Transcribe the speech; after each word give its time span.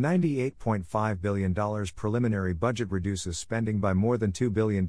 $98.5 0.00 1.20
billion 1.20 1.54
preliminary 1.94 2.54
budget 2.54 2.90
reduces 2.90 3.36
spending 3.36 3.80
by 3.80 3.92
more 3.92 4.16
than 4.16 4.32
$2 4.32 4.52
billion, 4.52 4.88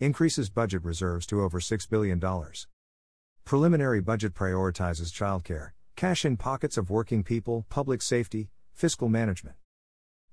increases 0.00 0.50
budget 0.50 0.82
reserves 0.82 1.26
to 1.26 1.40
over 1.40 1.60
$6 1.60 1.88
billion. 1.88 2.20
Preliminary 3.44 4.00
budget 4.00 4.34
prioritizes 4.34 5.12
childcare, 5.12 5.70
cash 5.94 6.24
in 6.24 6.36
pockets 6.36 6.76
of 6.76 6.90
working 6.90 7.22
people, 7.22 7.66
public 7.68 8.02
safety, 8.02 8.50
fiscal 8.72 9.08
management. 9.08 9.56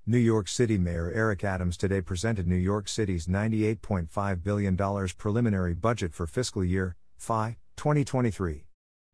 New 0.06 0.18
York 0.18 0.48
City 0.48 0.76
Mayor 0.76 1.12
Eric 1.14 1.44
Adams 1.44 1.76
today 1.76 2.00
presented 2.00 2.48
New 2.48 2.56
York 2.56 2.88
City's 2.88 3.26
$98.5 3.26 4.42
billion 4.42 4.76
preliminary 5.18 5.74
budget 5.74 6.12
for 6.12 6.26
fiscal 6.26 6.64
year 6.64 6.96
FY 7.16 7.58
2023. 7.76 8.69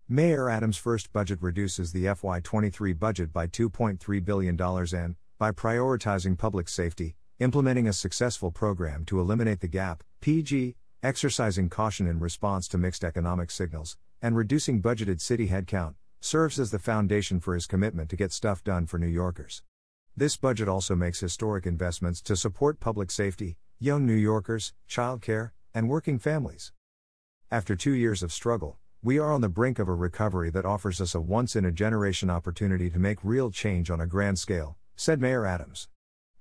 Mayor 0.08 0.48
Adams' 0.48 0.76
first 0.76 1.12
budget 1.12 1.42
reduces 1.42 1.90
the 1.90 2.04
FY23 2.04 2.96
budget 2.96 3.32
by 3.32 3.48
$2.3 3.48 4.24
billion 4.24 4.60
and, 4.60 5.16
by 5.36 5.50
prioritizing 5.50 6.38
public 6.38 6.68
safety, 6.68 7.16
implementing 7.40 7.88
a 7.88 7.92
successful 7.92 8.52
program 8.52 9.04
to 9.06 9.18
eliminate 9.18 9.58
the 9.58 9.66
gap, 9.66 10.04
PEG, 10.20 10.76
exercising 11.02 11.68
caution 11.68 12.06
in 12.06 12.20
response 12.20 12.68
to 12.68 12.78
mixed 12.78 13.02
economic 13.02 13.50
signals, 13.50 13.96
and 14.22 14.36
reducing 14.36 14.80
budgeted 14.80 15.20
city 15.20 15.48
headcount, 15.48 15.96
serves 16.20 16.60
as 16.60 16.70
the 16.70 16.78
foundation 16.78 17.40
for 17.40 17.54
his 17.54 17.66
commitment 17.66 18.08
to 18.08 18.14
get 18.14 18.30
stuff 18.30 18.62
done 18.62 18.86
for 18.86 19.00
New 19.00 19.08
Yorkers. 19.08 19.64
This 20.16 20.36
budget 20.36 20.68
also 20.68 20.94
makes 20.94 21.18
historic 21.18 21.66
investments 21.66 22.22
to 22.22 22.36
support 22.36 22.78
public 22.78 23.10
safety, 23.10 23.56
young 23.80 24.06
New 24.06 24.14
Yorkers, 24.14 24.72
childcare, 24.88 25.50
and 25.74 25.88
working 25.88 26.20
families. 26.20 26.70
After 27.50 27.74
two 27.74 27.90
years 27.90 28.22
of 28.22 28.32
struggle, 28.32 28.78
we 29.02 29.18
are 29.18 29.32
on 29.32 29.40
the 29.40 29.48
brink 29.48 29.78
of 29.78 29.88
a 29.88 29.94
recovery 29.94 30.50
that 30.50 30.64
offers 30.64 31.00
us 31.00 31.14
a 31.14 31.20
once 31.20 31.54
in 31.54 31.64
a 31.64 31.70
generation 31.70 32.30
opportunity 32.30 32.90
to 32.90 32.98
make 32.98 33.18
real 33.22 33.50
change 33.50 33.90
on 33.90 34.00
a 34.00 34.06
grand 34.06 34.38
scale, 34.38 34.76
said 34.96 35.20
Mayor 35.20 35.46
Adams. 35.46 35.88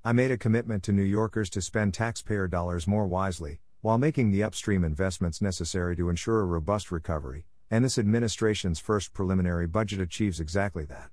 I 0.03 0.13
made 0.13 0.31
a 0.31 0.37
commitment 0.37 0.81
to 0.83 0.91
New 0.91 1.03
Yorkers 1.03 1.49
to 1.51 1.61
spend 1.61 1.93
taxpayer 1.93 2.47
dollars 2.47 2.87
more 2.87 3.05
wisely, 3.07 3.59
while 3.81 3.97
making 3.97 4.31
the 4.31 4.43
upstream 4.43 4.83
investments 4.83 5.41
necessary 5.41 5.95
to 5.95 6.09
ensure 6.09 6.41
a 6.41 6.45
robust 6.45 6.91
recovery, 6.91 7.45
and 7.69 7.83
this 7.83 7.97
administration's 7.97 8.79
first 8.79 9.13
preliminary 9.13 9.67
budget 9.67 9.99
achieves 9.99 10.39
exactly 10.39 10.85
that. 10.85 11.09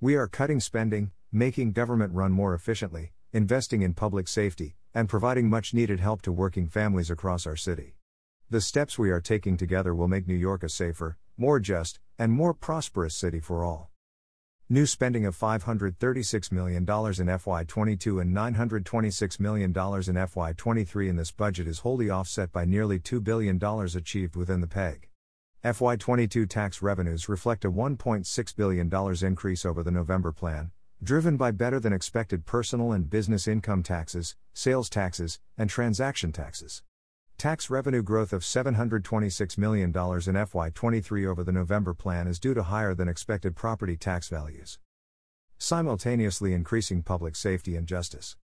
We 0.00 0.16
are 0.16 0.26
cutting 0.26 0.60
spending, 0.60 1.12
making 1.30 1.72
government 1.72 2.12
run 2.14 2.32
more 2.32 2.52
efficiently, 2.52 3.12
investing 3.32 3.82
in 3.82 3.94
public 3.94 4.26
safety, 4.28 4.76
and 4.92 5.08
providing 5.08 5.48
much 5.48 5.72
needed 5.72 6.00
help 6.00 6.20
to 6.22 6.32
working 6.32 6.66
families 6.66 7.10
across 7.10 7.46
our 7.46 7.56
city. 7.56 7.94
The 8.52 8.60
steps 8.60 8.98
we 8.98 9.12
are 9.12 9.20
taking 9.20 9.56
together 9.56 9.94
will 9.94 10.08
make 10.08 10.26
New 10.26 10.34
York 10.34 10.64
a 10.64 10.68
safer, 10.68 11.16
more 11.36 11.60
just, 11.60 12.00
and 12.18 12.32
more 12.32 12.52
prosperous 12.52 13.14
city 13.14 13.38
for 13.38 13.62
all. 13.62 13.92
New 14.68 14.86
spending 14.86 15.24
of 15.24 15.38
$536 15.38 16.50
million 16.50 16.78
in 16.78 16.84
FY22 16.84 18.20
and 18.20 18.36
$926 18.36 19.38
million 19.38 19.70
in 19.70 19.72
FY23 19.72 21.08
in 21.08 21.14
this 21.14 21.30
budget 21.30 21.68
is 21.68 21.78
wholly 21.78 22.10
offset 22.10 22.50
by 22.50 22.64
nearly 22.64 22.98
$2 22.98 23.22
billion 23.22 23.62
achieved 23.62 24.34
within 24.34 24.60
the 24.60 24.66
PEG. 24.66 25.08
FY22 25.64 26.48
tax 26.48 26.82
revenues 26.82 27.28
reflect 27.28 27.64
a 27.64 27.70
$1.6 27.70 28.56
billion 28.56 28.92
increase 29.24 29.64
over 29.64 29.84
the 29.84 29.92
November 29.92 30.32
plan, 30.32 30.72
driven 31.00 31.36
by 31.36 31.52
better 31.52 31.78
than 31.78 31.92
expected 31.92 32.46
personal 32.46 32.90
and 32.90 33.08
business 33.08 33.46
income 33.46 33.84
taxes, 33.84 34.34
sales 34.52 34.90
taxes, 34.90 35.38
and 35.56 35.70
transaction 35.70 36.32
taxes. 36.32 36.82
Tax 37.40 37.70
revenue 37.70 38.02
growth 38.02 38.34
of 38.34 38.42
$726 38.42 39.56
million 39.56 39.88
in 39.88 39.94
FY23 39.94 41.26
over 41.26 41.42
the 41.42 41.50
November 41.50 41.94
plan 41.94 42.26
is 42.26 42.38
due 42.38 42.52
to 42.52 42.64
higher 42.64 42.94
than 42.94 43.08
expected 43.08 43.56
property 43.56 43.96
tax 43.96 44.28
values. 44.28 44.78
Simultaneously 45.56 46.52
increasing 46.52 47.02
public 47.02 47.34
safety 47.34 47.76
and 47.76 47.86
justice. 47.86 48.36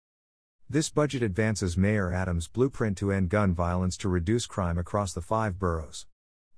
This 0.71 0.91
budget 0.91 1.25
advances 1.25 1.77
Mayor 1.77 2.13
Adams' 2.13 2.47
blueprint 2.47 2.97
to 2.99 3.11
end 3.11 3.31
gun 3.31 3.53
violence 3.53 3.97
to 3.97 4.09
reduce 4.09 4.47
crime 4.47 4.79
across 4.79 5.13
the 5.13 5.21
five 5.21 5.59
boroughs. 5.59 6.07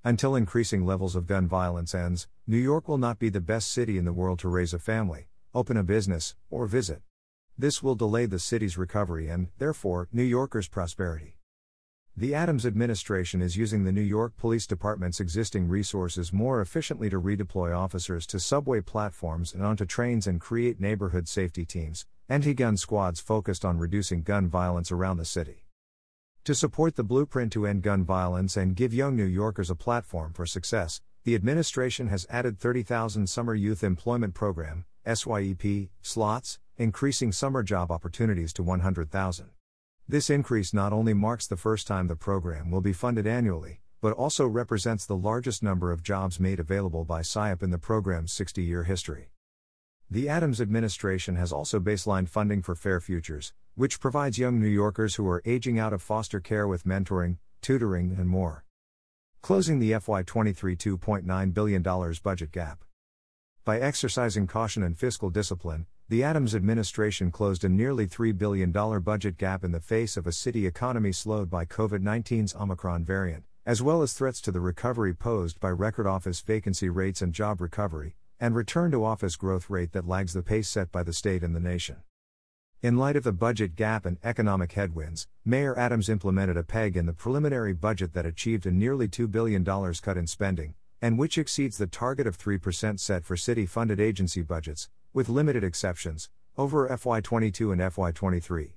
Until 0.03 0.35
increasing 0.35 0.85
levels 0.85 1.15
of 1.15 1.25
gun 1.25 1.47
violence 1.47 1.95
ends, 1.95 2.27
New 2.45 2.59
York 2.59 2.87
will 2.87 2.99
not 2.99 3.17
be 3.17 3.29
the 3.29 3.41
best 3.41 3.71
city 3.71 3.97
in 3.97 4.05
the 4.05 4.13
world 4.13 4.37
to 4.37 4.47
raise 4.47 4.75
a 4.75 4.77
family, 4.77 5.27
open 5.55 5.75
a 5.75 5.81
business, 5.81 6.35
or 6.51 6.67
visit. 6.67 7.01
This 7.57 7.81
will 7.81 7.95
delay 7.95 8.27
the 8.27 8.37
city's 8.37 8.77
recovery 8.77 9.27
and, 9.27 9.47
therefore, 9.57 10.07
New 10.13 10.21
Yorkers' 10.21 10.67
prosperity. 10.67 11.36
The 12.19 12.33
Adams 12.33 12.65
administration 12.65 13.43
is 13.43 13.57
using 13.57 13.83
the 13.83 13.91
New 13.91 14.01
York 14.01 14.35
Police 14.37 14.65
Department's 14.65 15.19
existing 15.19 15.67
resources 15.67 16.33
more 16.33 16.61
efficiently 16.61 17.11
to 17.11 17.21
redeploy 17.21 17.77
officers 17.77 18.25
to 18.25 18.39
subway 18.39 18.81
platforms 18.81 19.53
and 19.53 19.61
onto 19.61 19.85
trains 19.85 20.25
and 20.25 20.41
create 20.41 20.79
neighborhood 20.79 21.27
safety 21.27 21.63
teams, 21.63 22.07
anti 22.27 22.55
gun 22.55 22.75
squads 22.75 23.19
focused 23.19 23.63
on 23.63 23.77
reducing 23.77 24.23
gun 24.23 24.49
violence 24.49 24.91
around 24.91 25.17
the 25.17 25.25
city. 25.25 25.67
To 26.45 26.55
support 26.55 26.95
the 26.95 27.03
blueprint 27.03 27.51
to 27.53 27.67
end 27.67 27.83
gun 27.83 28.03
violence 28.03 28.57
and 28.57 28.75
give 28.75 28.95
young 28.95 29.15
New 29.15 29.23
Yorkers 29.23 29.69
a 29.69 29.75
platform 29.75 30.33
for 30.33 30.47
success, 30.47 31.01
the 31.23 31.35
administration 31.35 32.07
has 32.07 32.25
added 32.31 32.57
30,000 32.57 33.29
Summer 33.29 33.53
Youth 33.53 33.83
Employment 33.83 34.33
Program, 34.33 34.85
SYEP, 35.05 35.89
slots, 36.01 36.57
increasing 36.77 37.31
summer 37.31 37.61
job 37.61 37.91
opportunities 37.91 38.53
to 38.53 38.63
100,000. 38.63 39.51
This 40.09 40.29
increase 40.29 40.73
not 40.73 40.93
only 40.93 41.13
marks 41.13 41.47
the 41.47 41.57
first 41.57 41.85
time 41.85 42.07
the 42.07 42.15
program 42.15 42.71
will 42.71 42.79
be 42.79 42.93
funded 42.93 43.27
annually, 43.27 43.81
but 43.99 44.13
also 44.13 44.47
represents 44.47 45.05
the 45.05 45.17
largest 45.17 45.61
number 45.61 45.91
of 45.91 46.01
jobs 46.01 46.39
made 46.39 46.61
available 46.61 47.03
by 47.03 47.21
SYEP 47.21 47.61
in 47.61 47.71
the 47.71 47.77
program's 47.77 48.31
60 48.31 48.63
year 48.63 48.85
history. 48.85 49.31
The 50.09 50.29
Adams 50.29 50.61
administration 50.61 51.35
has 51.35 51.51
also 51.51 51.81
baselined 51.81 52.29
funding 52.29 52.61
for 52.61 52.73
Fair 52.73 53.01
Futures, 53.01 53.51
which 53.75 53.99
provides 53.99 54.39
young 54.39 54.61
New 54.61 54.69
Yorkers 54.69 55.15
who 55.15 55.27
are 55.27 55.43
aging 55.45 55.77
out 55.77 55.91
of 55.91 56.01
foster 56.01 56.39
care 56.39 56.69
with 56.69 56.85
mentoring, 56.85 57.35
tutoring, 57.61 58.15
and 58.17 58.29
more. 58.29 58.63
Closing 59.41 59.79
the 59.79 59.91
FY23 59.91 60.77
$2.9 60.77 61.53
billion 61.53 61.81
budget 62.23 62.53
gap. 62.53 62.85
By 63.65 63.81
exercising 63.81 64.47
caution 64.47 64.83
and 64.83 64.97
fiscal 64.97 65.29
discipline, 65.29 65.85
the 66.09 66.23
Adams 66.23 66.55
administration 66.55 67.31
closed 67.31 67.65
a 67.65 67.69
nearly 67.69 68.07
$3 68.07 68.37
billion 68.37 68.71
budget 68.71 69.37
gap 69.37 69.65
in 69.65 69.73
the 69.73 69.81
face 69.81 70.15
of 70.15 70.25
a 70.25 70.31
city 70.31 70.65
economy 70.65 71.11
slowed 71.11 71.49
by 71.49 71.65
COVID 71.65 72.01
19's 72.01 72.55
Omicron 72.55 73.03
variant, 73.03 73.43
as 73.65 73.81
well 73.81 74.01
as 74.01 74.13
threats 74.13 74.39
to 74.39 74.53
the 74.53 74.61
recovery 74.61 75.13
posed 75.13 75.59
by 75.59 75.67
record 75.67 76.07
office 76.07 76.39
vacancy 76.39 76.87
rates 76.87 77.21
and 77.21 77.33
job 77.33 77.59
recovery, 77.59 78.15
and 78.39 78.55
return 78.55 78.89
to 78.89 79.03
office 79.03 79.35
growth 79.35 79.69
rate 79.69 79.91
that 79.91 80.07
lags 80.07 80.31
the 80.31 80.41
pace 80.41 80.69
set 80.69 80.93
by 80.93 81.03
the 81.03 81.11
state 81.11 81.43
and 81.43 81.53
the 81.53 81.59
nation. 81.59 81.97
In 82.81 82.95
light 82.95 83.17
of 83.17 83.25
the 83.25 83.33
budget 83.33 83.75
gap 83.75 84.05
and 84.05 84.17
economic 84.23 84.71
headwinds, 84.71 85.27
Mayor 85.43 85.77
Adams 85.77 86.07
implemented 86.07 86.55
a 86.55 86.63
PEG 86.63 86.95
in 86.95 87.05
the 87.05 87.11
preliminary 87.11 87.73
budget 87.73 88.13
that 88.13 88.25
achieved 88.25 88.65
a 88.65 88.71
nearly 88.71 89.09
$2 89.09 89.29
billion 89.29 89.65
cut 89.65 90.15
in 90.15 90.25
spending, 90.25 90.73
and 91.01 91.19
which 91.19 91.37
exceeds 91.37 91.77
the 91.77 91.85
target 91.85 92.25
of 92.25 92.37
3% 92.37 92.97
set 92.97 93.25
for 93.25 93.35
city 93.35 93.65
funded 93.65 93.99
agency 93.99 94.41
budgets, 94.41 94.87
with 95.17 95.29
limited 95.29 95.63
exceptions, 95.63 96.29
over 96.59 96.87
FY22 96.89 97.71
and 97.71 97.81
FY23. 97.81 98.73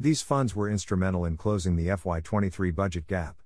These 0.00 0.22
funds 0.22 0.56
were 0.56 0.70
instrumental 0.70 1.26
in 1.26 1.36
closing 1.36 1.76
the 1.76 1.88
FY23 1.88 2.74
budget 2.74 3.06
gap. 3.06 3.36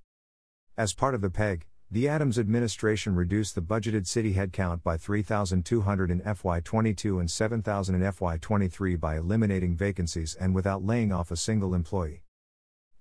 As 0.77 0.93
part 0.93 1.15
of 1.15 1.19
the 1.19 1.29
PEG, 1.29 1.65
the 1.91 2.07
Adams 2.07 2.39
administration 2.39 3.13
reduced 3.13 3.55
the 3.55 3.61
budgeted 3.61 4.07
city 4.07 4.35
headcount 4.35 4.83
by 4.83 4.95
3,200 4.95 6.09
in 6.09 6.21
FY22 6.21 7.19
and 7.19 7.29
7,000 7.29 7.95
in 7.95 8.01
FY23 8.03 8.97
by 8.97 9.17
eliminating 9.17 9.75
vacancies 9.75 10.33
and 10.33 10.55
without 10.55 10.85
laying 10.85 11.11
off 11.11 11.31
a 11.31 11.35
single 11.35 11.75
employee. 11.75 12.23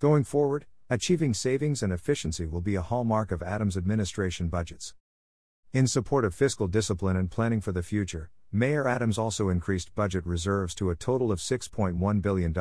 Going 0.00 0.24
forward, 0.24 0.66
achieving 0.90 1.32
savings 1.32 1.80
and 1.80 1.92
efficiency 1.92 2.44
will 2.44 2.60
be 2.60 2.74
a 2.74 2.82
hallmark 2.82 3.30
of 3.30 3.44
Adams 3.44 3.76
administration 3.76 4.48
budgets. 4.48 4.94
In 5.72 5.86
support 5.86 6.24
of 6.24 6.34
fiscal 6.34 6.66
discipline 6.66 7.16
and 7.16 7.30
planning 7.30 7.60
for 7.60 7.70
the 7.70 7.84
future, 7.84 8.30
Mayor 8.50 8.88
Adams 8.88 9.18
also 9.18 9.50
increased 9.50 9.94
budget 9.94 10.24
reserves 10.24 10.74
to 10.76 10.88
a 10.88 10.96
total 10.96 11.30
of 11.30 11.38
$6.1 11.38 12.22
billion, 12.22 12.54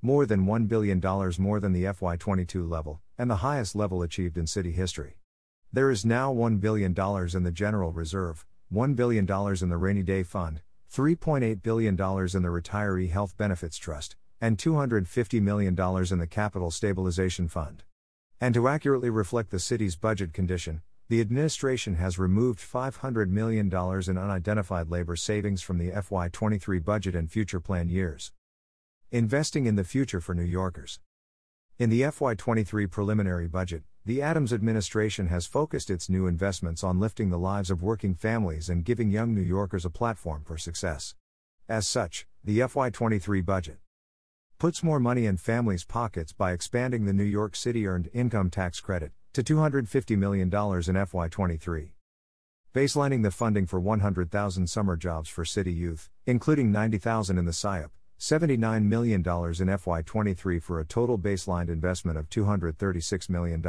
more 0.00 0.24
than 0.24 0.46
$1 0.46 0.68
billion 0.68 1.00
more 1.38 1.60
than 1.60 1.72
the 1.72 1.84
FY22 1.84 2.66
level, 2.66 3.02
and 3.18 3.30
the 3.30 3.36
highest 3.36 3.76
level 3.76 4.00
achieved 4.02 4.38
in 4.38 4.46
city 4.46 4.72
history. 4.72 5.18
There 5.70 5.90
is 5.90 6.06
now 6.06 6.32
$1 6.32 6.60
billion 6.60 6.92
in 6.92 7.42
the 7.42 7.52
General 7.52 7.92
Reserve, 7.92 8.46
$1 8.72 8.96
billion 8.96 9.30
in 9.30 9.68
the 9.68 9.76
Rainy 9.76 10.02
Day 10.02 10.22
Fund, 10.22 10.62
$3.8 10.90 11.62
billion 11.62 11.92
in 11.92 11.96
the 12.42 12.48
Retiree 12.48 13.10
Health 13.10 13.36
Benefits 13.36 13.76
Trust, 13.76 14.16
and 14.40 14.56
$250 14.56 15.42
million 15.42 15.78
in 16.10 16.18
the 16.18 16.26
Capital 16.26 16.70
Stabilization 16.70 17.48
Fund. 17.48 17.82
And 18.40 18.54
to 18.54 18.66
accurately 18.66 19.10
reflect 19.10 19.50
the 19.50 19.58
city's 19.58 19.94
budget 19.94 20.32
condition, 20.32 20.80
the 21.10 21.22
administration 21.22 21.94
has 21.94 22.18
removed 22.18 22.58
$500 22.58 23.30
million 23.30 23.68
in 23.68 24.18
unidentified 24.18 24.90
labor 24.90 25.16
savings 25.16 25.62
from 25.62 25.78
the 25.78 25.90
FY23 25.90 26.84
budget 26.84 27.14
and 27.14 27.30
future 27.30 27.60
plan 27.60 27.88
years. 27.88 28.32
Investing 29.10 29.64
in 29.64 29.76
the 29.76 29.84
future 29.84 30.20
for 30.20 30.34
New 30.34 30.42
Yorkers. 30.42 31.00
In 31.78 31.88
the 31.88 32.02
FY23 32.02 32.90
preliminary 32.90 33.48
budget, 33.48 33.84
the 34.04 34.20
Adams 34.20 34.52
administration 34.52 35.28
has 35.28 35.46
focused 35.46 35.88
its 35.88 36.10
new 36.10 36.26
investments 36.26 36.84
on 36.84 37.00
lifting 37.00 37.30
the 37.30 37.38
lives 37.38 37.70
of 37.70 37.82
working 37.82 38.14
families 38.14 38.68
and 38.68 38.84
giving 38.84 39.10
young 39.10 39.34
New 39.34 39.40
Yorkers 39.40 39.86
a 39.86 39.90
platform 39.90 40.42
for 40.44 40.58
success. 40.58 41.14
As 41.70 41.88
such, 41.88 42.26
the 42.44 42.58
FY23 42.58 43.42
budget 43.46 43.78
puts 44.58 44.82
more 44.82 45.00
money 45.00 45.24
in 45.24 45.38
families' 45.38 45.84
pockets 45.84 46.34
by 46.34 46.52
expanding 46.52 47.06
the 47.06 47.14
New 47.14 47.24
York 47.24 47.56
City 47.56 47.86
earned 47.86 48.10
income 48.12 48.50
tax 48.50 48.80
credit 48.80 49.12
to 49.38 49.54
$250 49.54 50.18
million 50.18 50.48
in 50.48 50.50
FY23. 50.50 51.90
Baselining 52.74 53.22
the 53.22 53.30
funding 53.30 53.66
for 53.66 53.78
100,000 53.78 54.66
summer 54.66 54.96
jobs 54.96 55.28
for 55.28 55.44
city 55.44 55.72
youth, 55.72 56.10
including 56.26 56.72
90,000 56.72 57.38
in 57.38 57.44
the 57.44 57.52
SYEP, 57.52 57.90
$79 58.18 58.82
million 58.82 59.20
in 59.20 59.22
FY23 59.22 60.60
for 60.60 60.80
a 60.80 60.84
total 60.84 61.16
baseline 61.16 61.68
investment 61.68 62.18
of 62.18 62.28
$236 62.28 63.30
million. 63.30 63.64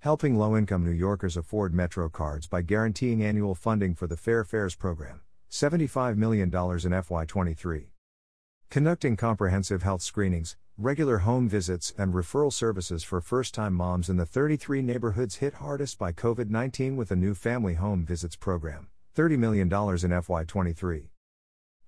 Helping 0.00 0.36
low 0.36 0.56
income 0.56 0.84
New 0.84 0.90
Yorkers 0.90 1.36
afford 1.36 1.72
Metro 1.72 2.08
cards 2.08 2.48
by 2.48 2.60
guaranteeing 2.60 3.22
annual 3.22 3.54
funding 3.54 3.94
for 3.94 4.08
the 4.08 4.16
Fair 4.16 4.42
Fares 4.42 4.74
program, 4.74 5.20
$75 5.48 6.16
million 6.16 6.48
in 6.48 6.50
FY23. 6.52 7.86
Conducting 8.68 9.16
comprehensive 9.16 9.84
health 9.84 10.02
screenings, 10.02 10.56
regular 10.80 11.18
home 11.18 11.48
visits, 11.48 11.92
and 11.98 12.14
referral 12.14 12.52
services 12.52 13.02
for 13.04 13.20
first 13.20 13.52
time 13.52 13.74
moms 13.74 14.08
in 14.08 14.16
the 14.16 14.24
33 14.24 14.80
neighborhoods 14.80 15.36
hit 15.36 15.54
hardest 15.54 15.98
by 15.98 16.10
COVID 16.10 16.48
19 16.48 16.96
with 16.96 17.10
a 17.10 17.16
new 17.16 17.34
family 17.34 17.74
home 17.74 18.04
visits 18.04 18.34
program, 18.34 18.88
$30 19.14 19.38
million 19.38 19.66
in 19.66 19.70
FY23. 19.70 21.08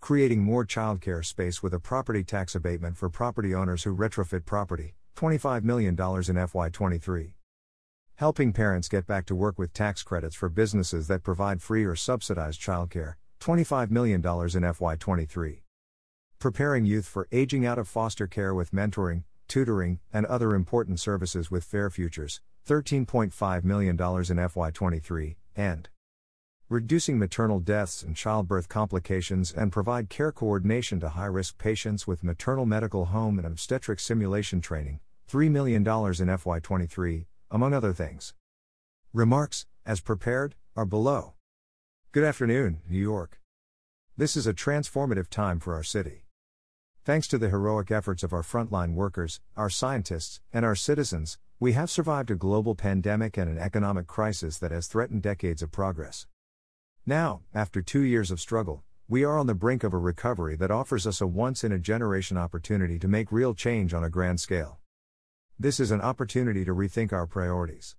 Creating 0.00 0.43
more 0.43 0.67
childcare 0.67 1.25
space 1.25 1.62
with 1.62 1.73
a 1.73 1.81
property 1.81 2.23
tax 2.23 2.55
abatement 2.55 2.97
for 2.97 3.09
property 3.09 3.55
owners 3.55 3.85
who 3.85 3.97
retrofit 3.97 4.44
property, 4.44 4.94
$25 5.17 5.62
million 5.65 5.94
in 5.94 5.97
FY23. 5.97 7.33
Helping 8.17 8.53
parents 8.53 8.89
get 8.89 9.06
back 9.06 9.25
to 9.27 9.35
work 9.35 9.59
with 9.59 9.73
tax 9.73 10.03
credits 10.03 10.37
for 10.37 10.49
businesses 10.49 11.09
that 11.09 11.23
provide 11.23 11.62
free 11.62 11.85
or 11.85 11.97
subsidized 11.97 12.61
childcare, 12.61 13.15
$25 13.41 13.91
million 13.91 14.21
in 14.21 14.23
FY23. 14.23 15.62
Preparing 16.43 16.85
youth 16.85 17.06
for 17.06 17.29
aging 17.31 17.65
out 17.65 17.79
of 17.79 17.87
foster 17.87 18.27
care 18.27 18.53
with 18.53 18.73
mentoring, 18.73 19.23
tutoring, 19.47 20.00
and 20.12 20.27
other 20.27 20.56
important 20.56 20.99
services 20.99 21.53
with 21.53 21.62
Fair 21.62 21.89
Futures, 21.89 22.41
$13.5 22.67 23.62
million 23.62 23.91
in 23.91 23.97
FY23, 23.97 25.37
and 25.55 25.89
reducing 26.69 27.17
maternal 27.17 27.61
deaths 27.61 28.03
and 28.03 28.17
childbirth 28.17 28.69
complications 28.69 29.53
and 29.53 29.71
provide 29.71 30.09
care 30.09 30.33
coordination 30.33 30.99
to 30.99 31.11
high 31.11 31.27
risk 31.27 31.59
patients 31.59 32.09
with 32.09 32.25
maternal 32.25 32.67
medical 32.67 33.05
home 33.05 33.39
and 33.39 33.47
obstetric 33.47 34.00
simulation 34.00 34.61
training, 34.61 34.99
$3 35.31 35.49
million 35.49 35.83
in 35.83 35.85
FY23, 35.85 37.25
among 37.53 37.73
other 37.73 37.93
things. 37.93 38.35
Remarks, 39.12 39.67
as 39.87 40.00
prepared, 40.00 40.56
are 40.75 40.87
below. 40.87 41.35
Good 42.11 42.25
afternoon, 42.25 42.81
New 42.91 42.99
York. 42.99 43.39
This 44.17 44.37
is 44.37 44.49
a 44.49 44.53
transformative 44.53 45.29
time 45.29 45.61
for 45.61 45.75
our 45.75 45.85
city. 45.85 46.22
Thanks 47.05 47.27
to 47.29 47.39
the 47.39 47.49
heroic 47.49 47.91
efforts 47.91 48.23
of 48.23 48.33
our 48.33 48.43
frontline 48.43 48.95
workers, 48.95 49.41
our 49.57 49.69
scientists, 49.69 50.41
and 50.53 50.65
our 50.65 50.77
citizens, 50.77 51.37
we 51.59 51.73
have 51.73 51.91
survived 51.91 52.31
a 52.31 52.37
global 52.37 52.77
pandemic 52.77 53.37
and 53.37 53.51
an 53.51 53.59
economic 53.59 54.07
crisis 54.07 54.57
that 54.59 54.71
has 54.71 54.87
threatened 54.87 55.21
decades 55.21 55.63
of 55.63 55.73
progress. 55.73 56.29
Now, 57.05 57.41
after 57.53 57.83
two 57.83 58.03
years 58.03 58.31
of 58.31 58.39
struggle, 58.39 58.85
we 59.09 59.25
are 59.25 59.37
on 59.37 59.49
the 59.49 59.55
brink 59.55 59.83
of 59.83 59.93
a 59.93 59.99
recovery 59.99 60.55
that 60.55 60.71
offers 60.71 61.05
us 61.05 61.21
a 61.21 61.27
once 61.27 61.65
in 61.65 61.73
a 61.73 61.79
generation 61.81 62.37
opportunity 62.37 63.01
to 63.01 63.09
make 63.09 63.33
real 63.33 63.53
change 63.53 63.93
on 63.93 64.05
a 64.05 64.09
grand 64.09 64.39
scale. 64.39 64.79
This 65.59 65.81
is 65.81 65.91
an 65.91 66.01
opportunity 66.01 66.65
to 66.65 66.73
rethink 66.73 67.13
our 67.13 67.27
priorities 67.27 67.97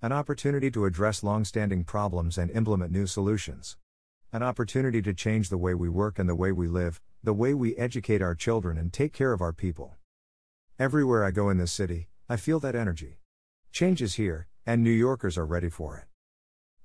an 0.00 0.12
opportunity 0.12 0.70
to 0.70 0.84
address 0.84 1.22
long 1.22 1.46
standing 1.46 1.82
problems 1.82 2.36
and 2.36 2.50
implement 2.50 2.92
new 2.92 3.06
solutions. 3.06 3.78
An 4.34 4.42
opportunity 4.42 5.00
to 5.00 5.14
change 5.14 5.48
the 5.48 5.56
way 5.56 5.72
we 5.72 5.88
work 5.88 6.18
and 6.18 6.28
the 6.28 6.34
way 6.34 6.52
we 6.52 6.68
live, 6.68 7.00
the 7.24 7.32
way 7.32 7.54
we 7.54 7.74
educate 7.76 8.20
our 8.20 8.34
children 8.34 8.76
and 8.76 8.92
take 8.92 9.14
care 9.14 9.32
of 9.32 9.40
our 9.40 9.54
people. 9.54 9.94
Everywhere 10.78 11.24
I 11.24 11.30
go 11.30 11.48
in 11.48 11.56
this 11.56 11.72
city, 11.72 12.08
I 12.28 12.36
feel 12.36 12.60
that 12.60 12.74
energy. 12.74 13.20
Change 13.72 14.02
is 14.02 14.16
here, 14.16 14.46
and 14.66 14.84
New 14.84 14.90
Yorkers 14.90 15.38
are 15.38 15.46
ready 15.46 15.70
for 15.70 15.96
it. 15.96 16.04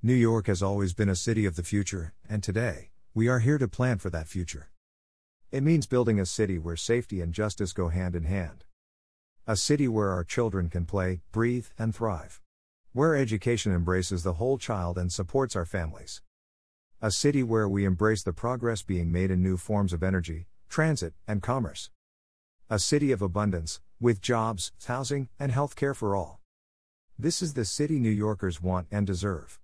New 0.02 0.14
York 0.14 0.48
has 0.48 0.64
always 0.64 0.94
been 0.94 1.10
a 1.10 1.16
city 1.16 1.46
of 1.46 1.58
the 1.58 1.64
future, 1.64 2.14
and 2.30 2.42
today, 2.42 2.92
we 3.14 3.28
are 3.28 3.40
here 3.40 3.58
to 3.58 3.68
plan 3.68 3.98
for 3.98 4.10
that 4.12 4.30
future. 4.30 4.72
It 5.52 5.62
means 5.62 5.88
building 5.88 6.22
a 6.22 6.26
city 6.26 6.58
where 6.58 6.78
safety 6.78 7.20
and 7.20 7.34
justice 7.34 7.74
go 7.74 7.90
hand 7.90 8.16
in 8.16 8.24
hand. 8.24 8.64
A 9.46 9.58
city 9.58 9.90
where 9.90 10.12
our 10.12 10.24
children 10.24 10.70
can 10.70 10.86
play, 10.86 11.20
breathe, 11.34 11.68
and 11.78 11.94
thrive. 11.94 12.40
Where 12.94 13.14
education 13.14 13.76
embraces 13.76 14.24
the 14.24 14.34
whole 14.34 14.58
child 14.58 14.98
and 14.98 15.12
supports 15.12 15.58
our 15.58 15.66
families. 15.66 16.22
A 17.02 17.12
city 17.12 17.44
where 17.44 17.70
we 17.70 17.86
embrace 17.86 18.24
the 18.24 18.34
progress 18.34 18.82
being 18.82 19.10
made 19.10 19.32
in 19.32 19.42
new 19.42 19.56
forms 19.56 19.94
of 19.94 20.04
energy, 20.04 20.48
transit, 20.68 21.14
and 21.26 21.42
commerce. 21.42 21.92
A 22.70 22.78
city 22.78 23.14
of 23.14 23.22
abundance, 23.22 23.80
with 24.02 24.20
jobs, 24.20 24.74
housing, 24.86 25.30
and 25.40 25.50
health 25.50 25.78
care 25.78 25.94
for 25.94 26.14
all. 26.14 26.42
This 27.18 27.42
is 27.42 27.54
the 27.54 27.64
city 27.64 28.00
New 28.00 28.10
Yorkers 28.10 28.62
want 28.62 28.88
and 28.92 29.08
deserve. 29.08 29.62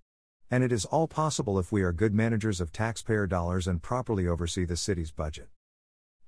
And 0.50 0.64
it 0.64 0.72
is 0.72 0.86
all 0.86 1.06
possible 1.06 1.58
if 1.58 1.70
we 1.70 1.82
are 1.82 1.92
good 1.92 2.14
managers 2.14 2.58
of 2.58 2.72
taxpayer 2.72 3.26
dollars 3.26 3.66
and 3.66 3.82
properly 3.82 4.26
oversee 4.26 4.64
the 4.64 4.74
city's 4.74 5.10
budget. 5.10 5.48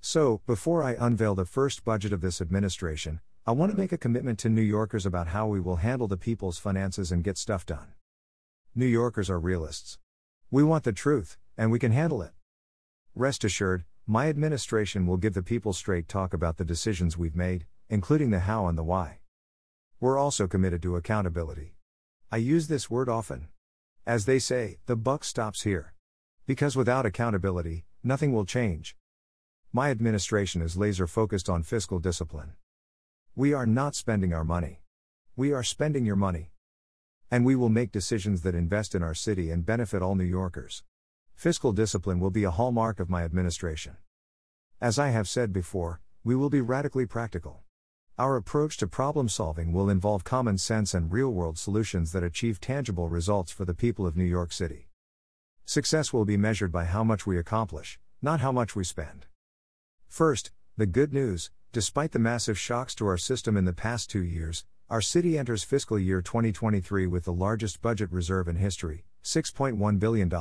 So, 0.03 0.43
before 0.47 0.83
I 0.83 0.95
unveil 1.01 1.35
the 1.35 1.47
first 1.47 1.87
budget 1.87 2.13
of 2.13 2.21
this 2.21 2.43
administration, 2.43 3.21
I 3.47 3.53
want 3.53 3.73
to 3.73 3.79
make 3.79 3.93
a 3.93 3.97
commitment 3.97 4.39
to 4.41 4.51
New 4.51 4.61
Yorkers 4.61 5.07
about 5.07 5.29
how 5.29 5.47
we 5.47 5.59
will 5.59 5.77
handle 5.77 6.07
the 6.07 6.19
people's 6.19 6.59
finances 6.59 7.11
and 7.11 7.25
get 7.25 7.39
stuff 7.39 7.65
done. 7.65 7.95
New 8.75 8.85
Yorkers 8.85 9.31
are 9.31 9.41
realists. 9.41 9.97
We 10.51 10.63
want 10.63 10.85
the 10.85 10.95
truth, 10.95 11.37
and 11.59 11.71
we 11.71 11.79
can 11.79 11.93
handle 11.93 12.23
it. 12.23 12.33
Rest 13.15 13.45
assured, 13.45 13.85
my 14.07 14.31
administration 14.31 15.07
will 15.07 15.19
give 15.19 15.35
the 15.35 15.43
people 15.43 15.75
straight 15.75 16.09
talk 16.09 16.33
about 16.33 16.57
the 16.57 16.65
decisions 16.65 17.19
we've 17.19 17.37
made, 17.37 17.67
including 17.91 18.31
the 18.31 18.41
how 18.41 18.67
and 18.67 18.79
the 18.79 18.83
why. 18.83 19.19
We're 20.01 20.17
also 20.17 20.47
committed 20.47 20.81
to 20.85 20.97
accountability. 20.97 21.75
I 22.33 22.39
use 22.39 22.67
this 22.67 22.89
word 22.89 23.11
often. 23.11 23.49
As 24.07 24.25
they 24.25 24.39
say, 24.39 24.79
the 24.87 24.97
buck 24.97 25.23
stops 25.23 25.65
here. 25.65 25.93
Because 26.47 26.77
without 26.77 27.05
accountability, 27.05 27.85
nothing 28.03 28.33
will 28.33 28.47
change. 28.47 28.97
My 29.71 29.91
administration 29.91 30.63
is 30.63 30.79
laser 30.79 31.07
focused 31.07 31.51
on 31.51 31.63
fiscal 31.63 31.99
discipline. 31.99 32.55
We 33.37 33.53
are 33.53 33.67
not 33.67 33.95
spending 33.95 34.33
our 34.33 34.45
money. 34.45 34.81
We 35.37 35.53
are 35.53 35.63
spending 35.63 36.07
your 36.07 36.17
money. 36.17 36.53
And 37.31 37.45
we 37.45 37.55
will 37.55 37.69
make 37.69 37.93
decisions 37.93 38.43
that 38.43 38.55
invest 38.55 38.95
in 38.95 39.03
our 39.03 39.15
city 39.15 39.51
and 39.51 39.67
benefit 39.67 40.03
all 40.03 40.15
New 40.15 40.25
Yorkers. 40.25 40.83
Fiscal 41.35 41.73
discipline 41.73 42.21
will 42.21 42.31
be 42.31 42.45
a 42.45 42.51
hallmark 42.51 43.01
of 43.01 43.11
my 43.11 43.23
administration. 43.23 43.97
As 44.81 44.99
I 44.99 45.09
have 45.11 45.29
said 45.29 45.53
before, 45.53 46.01
we 46.25 46.35
will 46.35 46.51
be 46.51 46.61
radically 46.61 47.07
practical. 47.07 47.63
Our 48.19 48.37
approach 48.37 48.77
to 48.79 48.87
problem 48.87 49.29
solving 49.29 49.73
will 49.73 49.91
involve 49.91 50.25
common 50.25 50.59
sense 50.59 50.95
and 50.95 51.13
real 51.13 51.31
world 51.31 51.59
solutions 51.59 52.13
that 52.13 52.25
achieve 52.25 52.61
tangible 52.61 53.09
results 53.09 53.53
for 53.53 53.65
the 53.65 53.75
people 53.75 54.07
of 54.07 54.17
New 54.17 54.25
York 54.25 54.53
City. 54.53 54.89
Success 55.65 56.13
will 56.13 56.25
be 56.25 56.37
measured 56.37 56.73
by 56.73 56.87
how 56.87 57.05
much 57.05 57.27
we 57.27 57.39
accomplish, 57.39 57.99
not 58.23 58.41
how 58.41 58.53
much 58.53 58.75
we 58.75 58.85
spend. 58.85 59.27
First, 60.09 60.51
the 60.77 60.87
good 60.87 61.13
news 61.13 61.51
Despite 61.71 62.13
the 62.13 62.19
massive 62.19 62.59
shocks 62.59 62.95
to 62.95 63.07
our 63.07 63.19
system 63.19 63.55
in 63.55 63.67
the 63.67 63.75
past 63.75 64.09
two 64.09 64.23
years, 64.23 64.65
our 64.91 65.03
city 65.03 65.37
enters 65.37 65.65
fiscal 65.65 65.99
year 65.99 66.23
2023 66.23 67.07
with 67.07 67.27
the 67.27 67.33
largest 67.33 67.83
budget 67.83 68.11
reserve 68.11 68.49
in 68.49 68.57
history 68.57 69.05
$6.1 69.23 69.99
billion. 69.99 70.33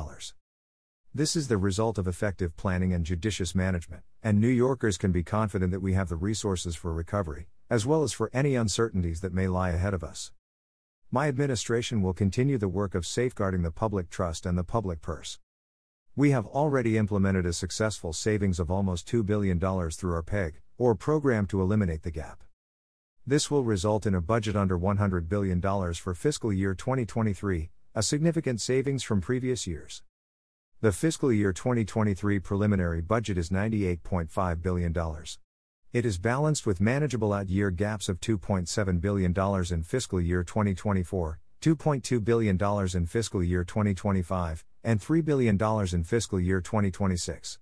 This 1.14 1.36
is 1.36 1.48
the 1.48 1.58
result 1.58 1.98
of 1.98 2.08
effective 2.08 2.56
planning 2.56 2.94
and 2.94 3.04
judicious 3.04 3.54
management, 3.54 4.04
and 4.22 4.40
New 4.40 4.48
Yorkers 4.48 4.96
can 4.96 5.12
be 5.12 5.22
confident 5.22 5.70
that 5.72 5.82
we 5.82 5.92
have 5.92 6.08
the 6.08 6.16
resources 6.16 6.74
for 6.74 6.94
recovery, 6.94 7.48
as 7.68 7.84
well 7.84 8.02
as 8.02 8.14
for 8.14 8.30
any 8.32 8.54
uncertainties 8.54 9.20
that 9.20 9.34
may 9.34 9.48
lie 9.48 9.68
ahead 9.68 9.92
of 9.92 10.02
us. 10.02 10.32
My 11.10 11.28
administration 11.28 12.00
will 12.00 12.14
continue 12.14 12.56
the 12.56 12.68
work 12.68 12.94
of 12.94 13.04
safeguarding 13.04 13.60
the 13.60 13.70
public 13.70 14.08
trust 14.08 14.46
and 14.46 14.56
the 14.56 14.64
public 14.64 15.02
purse. 15.02 15.38
We 16.16 16.30
have 16.30 16.46
already 16.46 16.96
implemented 16.96 17.44
a 17.44 17.52
successful 17.52 18.14
savings 18.14 18.58
of 18.58 18.70
almost 18.70 19.06
$2 19.08 19.26
billion 19.26 19.60
through 19.60 20.14
our 20.14 20.22
PEG, 20.22 20.54
or 20.78 20.94
program 20.94 21.44
to 21.48 21.60
eliminate 21.60 22.02
the 22.02 22.10
gap. 22.10 22.44
This 23.28 23.50
will 23.50 23.62
result 23.62 24.06
in 24.06 24.14
a 24.14 24.22
budget 24.22 24.56
under 24.56 24.78
$100 24.78 25.28
billion 25.28 25.60
for 25.60 26.14
fiscal 26.14 26.50
year 26.50 26.72
2023, 26.74 27.68
a 27.94 28.02
significant 28.02 28.58
savings 28.58 29.02
from 29.02 29.20
previous 29.20 29.66
years. 29.66 30.02
The 30.80 30.92
fiscal 30.92 31.30
year 31.30 31.52
2023 31.52 32.38
preliminary 32.38 33.02
budget 33.02 33.36
is 33.36 33.50
$98.5 33.50 34.62
billion. 34.62 34.96
It 35.92 36.06
is 36.06 36.16
balanced 36.16 36.66
with 36.66 36.80
manageable 36.80 37.34
out 37.34 37.50
year 37.50 37.70
gaps 37.70 38.08
of 38.08 38.18
$2.7 38.18 38.98
billion 38.98 39.34
in 39.74 39.82
fiscal 39.82 40.22
year 40.22 40.42
2024, 40.42 41.38
$2.2 41.60 42.24
billion 42.24 42.58
in 42.96 43.06
fiscal 43.06 43.44
year 43.44 43.62
2025, 43.62 44.64
and 44.82 45.02
$3 45.02 45.22
billion 45.22 45.58
in 45.92 46.02
fiscal 46.02 46.40
year 46.40 46.62
2026. 46.62 47.58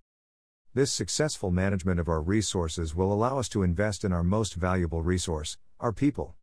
This 0.77 0.93
successful 0.93 1.51
management 1.51 1.99
of 1.99 2.07
our 2.07 2.21
resources 2.21 2.95
will 2.95 3.11
allow 3.11 3.39
us 3.39 3.49
to 3.49 3.63
invest 3.63 4.05
in 4.05 4.13
our 4.13 4.23
most 4.23 4.53
valuable 4.53 5.01
resource, 5.01 5.57
our 5.81 5.91
people. 5.91 6.35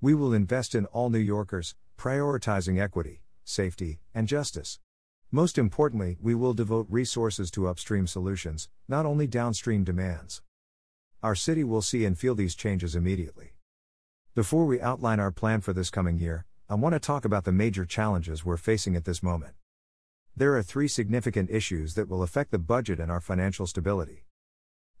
We 0.00 0.14
will 0.14 0.34
invest 0.34 0.74
in 0.74 0.86
all 0.86 1.10
New 1.10 1.20
Yorkers, 1.20 1.76
prioritizing 1.96 2.82
equity, 2.82 3.22
safety, 3.44 4.00
and 4.12 4.26
justice. 4.26 4.80
Most 5.30 5.58
importantly, 5.58 6.16
we 6.20 6.34
will 6.34 6.54
devote 6.54 6.88
resources 6.90 7.52
to 7.52 7.68
upstream 7.68 8.08
solutions, 8.08 8.68
not 8.88 9.06
only 9.06 9.28
downstream 9.28 9.84
demands. 9.84 10.42
Our 11.22 11.36
city 11.36 11.62
will 11.62 11.82
see 11.82 12.04
and 12.04 12.18
feel 12.18 12.34
these 12.34 12.56
changes 12.56 12.96
immediately. 12.96 13.52
Before 14.34 14.66
we 14.66 14.80
outline 14.80 15.20
our 15.20 15.30
plan 15.30 15.60
for 15.60 15.72
this 15.72 15.88
coming 15.88 16.18
year, 16.18 16.46
I 16.68 16.74
want 16.74 16.94
to 16.94 16.98
talk 16.98 17.24
about 17.24 17.44
the 17.44 17.52
major 17.52 17.84
challenges 17.84 18.44
we're 18.44 18.56
facing 18.56 18.96
at 18.96 19.04
this 19.04 19.22
moment. 19.22 19.54
There 20.34 20.56
are 20.56 20.62
three 20.62 20.88
significant 20.88 21.50
issues 21.50 21.92
that 21.94 22.08
will 22.08 22.22
affect 22.22 22.52
the 22.52 22.58
budget 22.58 22.98
and 22.98 23.10
our 23.10 23.20
financial 23.20 23.66
stability. 23.66 24.24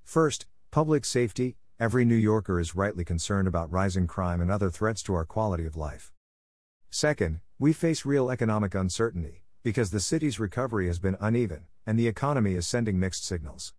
First, 0.04 0.46
public 0.70 1.06
safety. 1.06 1.56
Every 1.80 2.04
New 2.04 2.16
Yorker 2.16 2.60
is 2.60 2.76
rightly 2.76 3.02
concerned 3.02 3.48
about 3.48 3.72
rising 3.72 4.06
crime 4.06 4.42
and 4.42 4.50
other 4.50 4.68
threats 4.68 5.02
to 5.04 5.14
our 5.14 5.24
quality 5.24 5.64
of 5.64 5.74
life. 5.74 6.12
Second, 6.90 7.40
we 7.58 7.72
face 7.72 8.04
real 8.04 8.30
economic 8.30 8.74
uncertainty 8.74 9.44
because 9.62 9.90
the 9.90 10.00
city's 10.00 10.38
recovery 10.38 10.86
has 10.86 10.98
been 10.98 11.16
uneven, 11.18 11.64
and 11.86 11.98
the 11.98 12.08
economy 12.08 12.54
is 12.54 12.66
sending 12.66 13.00
mixed 13.00 13.24
signals. 13.24 13.72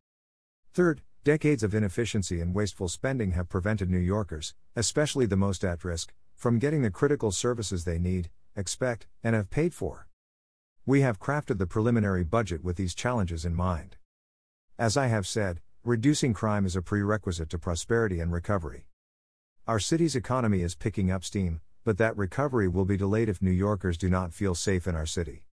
Third, 0.74 1.02
decades 1.24 1.62
of 1.62 1.76
inefficiency 1.76 2.42
and 2.42 2.56
wasteful 2.56 2.88
spending 2.88 3.34
have 3.34 3.48
prevented 3.48 3.92
New 3.92 4.00
Yorkers, 4.00 4.56
especially 4.76 5.28
the 5.28 5.38
most 5.38 5.64
at 5.64 5.84
risk, 5.84 6.14
from 6.36 6.58
getting 6.58 6.82
the 6.82 6.90
critical 6.90 7.32
services 7.32 7.84
they 7.84 8.00
need, 8.00 8.32
expect, 8.56 9.06
and 9.24 9.36
have 9.36 9.52
paid 9.52 9.74
for. 9.74 10.08
We 10.86 11.00
have 11.00 11.18
crafted 11.18 11.60
the 11.60 11.66
preliminary 11.66 12.26
budget 12.26 12.62
with 12.62 12.76
these 12.76 12.94
challenges 12.94 13.46
in 13.46 13.56
mind. 13.56 13.96
As 14.78 14.98
I 14.98 15.08
have 15.08 15.26
said, 15.26 15.62
reducing 15.86 16.34
crime 16.34 16.66
is 16.66 16.76
a 16.76 16.82
prerequisite 16.82 17.50
to 17.52 17.58
prosperity 17.58 18.20
and 18.20 18.34
recovery. 18.34 18.88
Our 19.66 19.80
city's 19.80 20.14
economy 20.14 20.62
is 20.62 20.76
picking 20.76 21.10
up 21.10 21.24
steam, 21.24 21.62
but 21.86 21.98
that 22.00 22.18
recovery 22.18 22.68
will 22.68 22.84
be 22.84 22.98
delayed 22.98 23.30
if 23.30 23.42
New 23.42 23.50
Yorkers 23.50 23.98
do 23.98 24.10
not 24.10 24.34
feel 24.34 24.56
safe 24.56 24.86
in 24.86 24.94
our 24.94 25.06
city. 25.06 25.46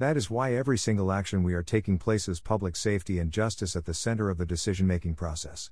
That 0.00 0.16
is 0.16 0.28
why 0.28 0.54
every 0.54 0.76
single 0.76 1.12
action 1.12 1.44
we 1.44 1.54
are 1.54 1.62
taking 1.62 1.96
places 1.96 2.40
public 2.40 2.74
safety 2.74 3.20
and 3.20 3.30
justice 3.30 3.76
at 3.76 3.84
the 3.84 3.94
center 3.94 4.28
of 4.28 4.38
the 4.38 4.46
decision 4.46 4.88
making 4.88 5.14
process. 5.14 5.70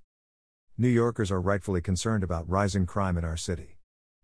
New 0.79 0.87
Yorkers 0.87 1.33
are 1.33 1.41
rightfully 1.41 1.81
concerned 1.81 2.23
about 2.23 2.49
rising 2.49 2.87
crime 2.87 3.19
in 3.19 3.25
our 3.25 3.37
city. 3.37 3.79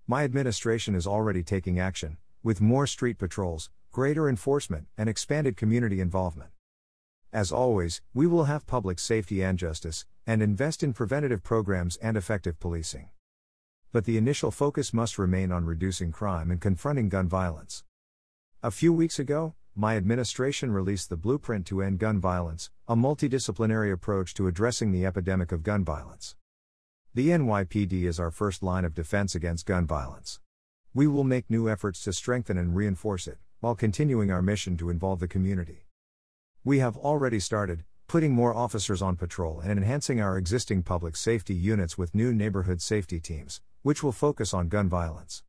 My 0.06 0.22
administration 0.22 0.94
is 0.94 1.04
already 1.04 1.42
taking 1.42 1.80
action, 1.80 2.18
with 2.44 2.60
more 2.60 2.86
street 2.86 3.18
patrols, 3.18 3.70
greater 3.92 4.26
enforcement, 4.26 4.86
and 4.96 5.06
expanded 5.06 5.54
community 5.54 6.00
involvement. 6.00 6.50
As 7.30 7.52
always, 7.52 8.00
we 8.14 8.26
will 8.26 8.44
have 8.44 8.66
public 8.66 8.98
safety 8.98 9.42
and 9.42 9.58
justice, 9.58 10.06
and 10.26 10.40
invest 10.40 10.82
in 10.82 10.94
preventative 10.94 11.42
programs 11.42 11.96
and 11.98 12.16
effective 12.16 12.58
policing. 12.58 13.10
But 13.92 14.06
the 14.06 14.16
initial 14.16 14.50
focus 14.50 14.94
must 14.94 15.18
remain 15.18 15.52
on 15.52 15.66
reducing 15.66 16.10
crime 16.10 16.50
and 16.50 16.58
confronting 16.58 17.10
gun 17.10 17.28
violence. 17.28 17.84
A 18.62 18.70
few 18.70 18.94
weeks 18.94 19.18
ago, 19.18 19.54
my 19.76 19.98
administration 19.98 20.72
released 20.72 21.10
the 21.10 21.18
Blueprint 21.18 21.66
to 21.66 21.82
End 21.82 21.98
Gun 21.98 22.18
Violence, 22.18 22.70
a 22.88 22.96
multidisciplinary 22.96 23.92
approach 23.92 24.32
to 24.34 24.46
addressing 24.46 24.92
the 24.92 25.04
epidemic 25.04 25.52
of 25.52 25.62
gun 25.62 25.84
violence. 25.84 26.34
The 27.12 27.28
NYPD 27.28 28.04
is 28.04 28.18
our 28.18 28.30
first 28.30 28.62
line 28.62 28.86
of 28.86 28.94
defense 28.94 29.34
against 29.34 29.66
gun 29.66 29.86
violence. 29.86 30.40
We 30.94 31.06
will 31.06 31.24
make 31.24 31.50
new 31.50 31.68
efforts 31.68 32.02
to 32.04 32.14
strengthen 32.14 32.56
and 32.56 32.74
reinforce 32.74 33.26
it, 33.26 33.36
while 33.62 33.76
continuing 33.76 34.28
our 34.28 34.42
mission 34.42 34.76
to 34.76 34.90
involve 34.90 35.20
the 35.20 35.28
community. 35.28 35.86
We 36.64 36.80
have 36.80 36.96
already 36.96 37.38
started, 37.38 37.84
putting 38.08 38.32
more 38.32 38.52
officers 38.52 39.00
on 39.00 39.14
patrol 39.14 39.60
and 39.60 39.78
enhancing 39.78 40.20
our 40.20 40.36
existing 40.36 40.82
public 40.82 41.14
safety 41.14 41.54
units 41.54 41.96
with 41.96 42.12
new 42.12 42.34
neighborhood 42.34 42.82
safety 42.82 43.20
teams, 43.20 43.60
which 43.82 44.02
will 44.02 44.10
focus 44.10 44.52
on 44.52 44.66
gun 44.66 44.88
violence. 44.88 45.44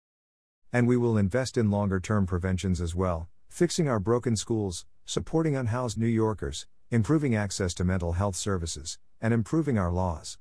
And 0.71 0.87
we 0.87 0.95
will 0.95 1.17
invest 1.17 1.57
in 1.57 1.71
longer 1.71 1.99
term 1.99 2.27
preventions 2.27 2.79
as 2.79 2.93
well, 2.93 3.29
fixing 3.49 3.89
our 3.89 3.99
broken 3.99 4.35
schools, 4.35 4.85
supporting 5.05 5.55
unhoused 5.55 5.97
New 5.97 6.05
Yorkers, 6.05 6.67
improving 6.91 7.35
access 7.35 7.73
to 7.73 7.83
mental 7.83 8.11
health 8.11 8.35
services, 8.35 8.99
and 9.21 9.33
improving 9.33 9.79
our 9.79 9.91
laws. 9.91 10.37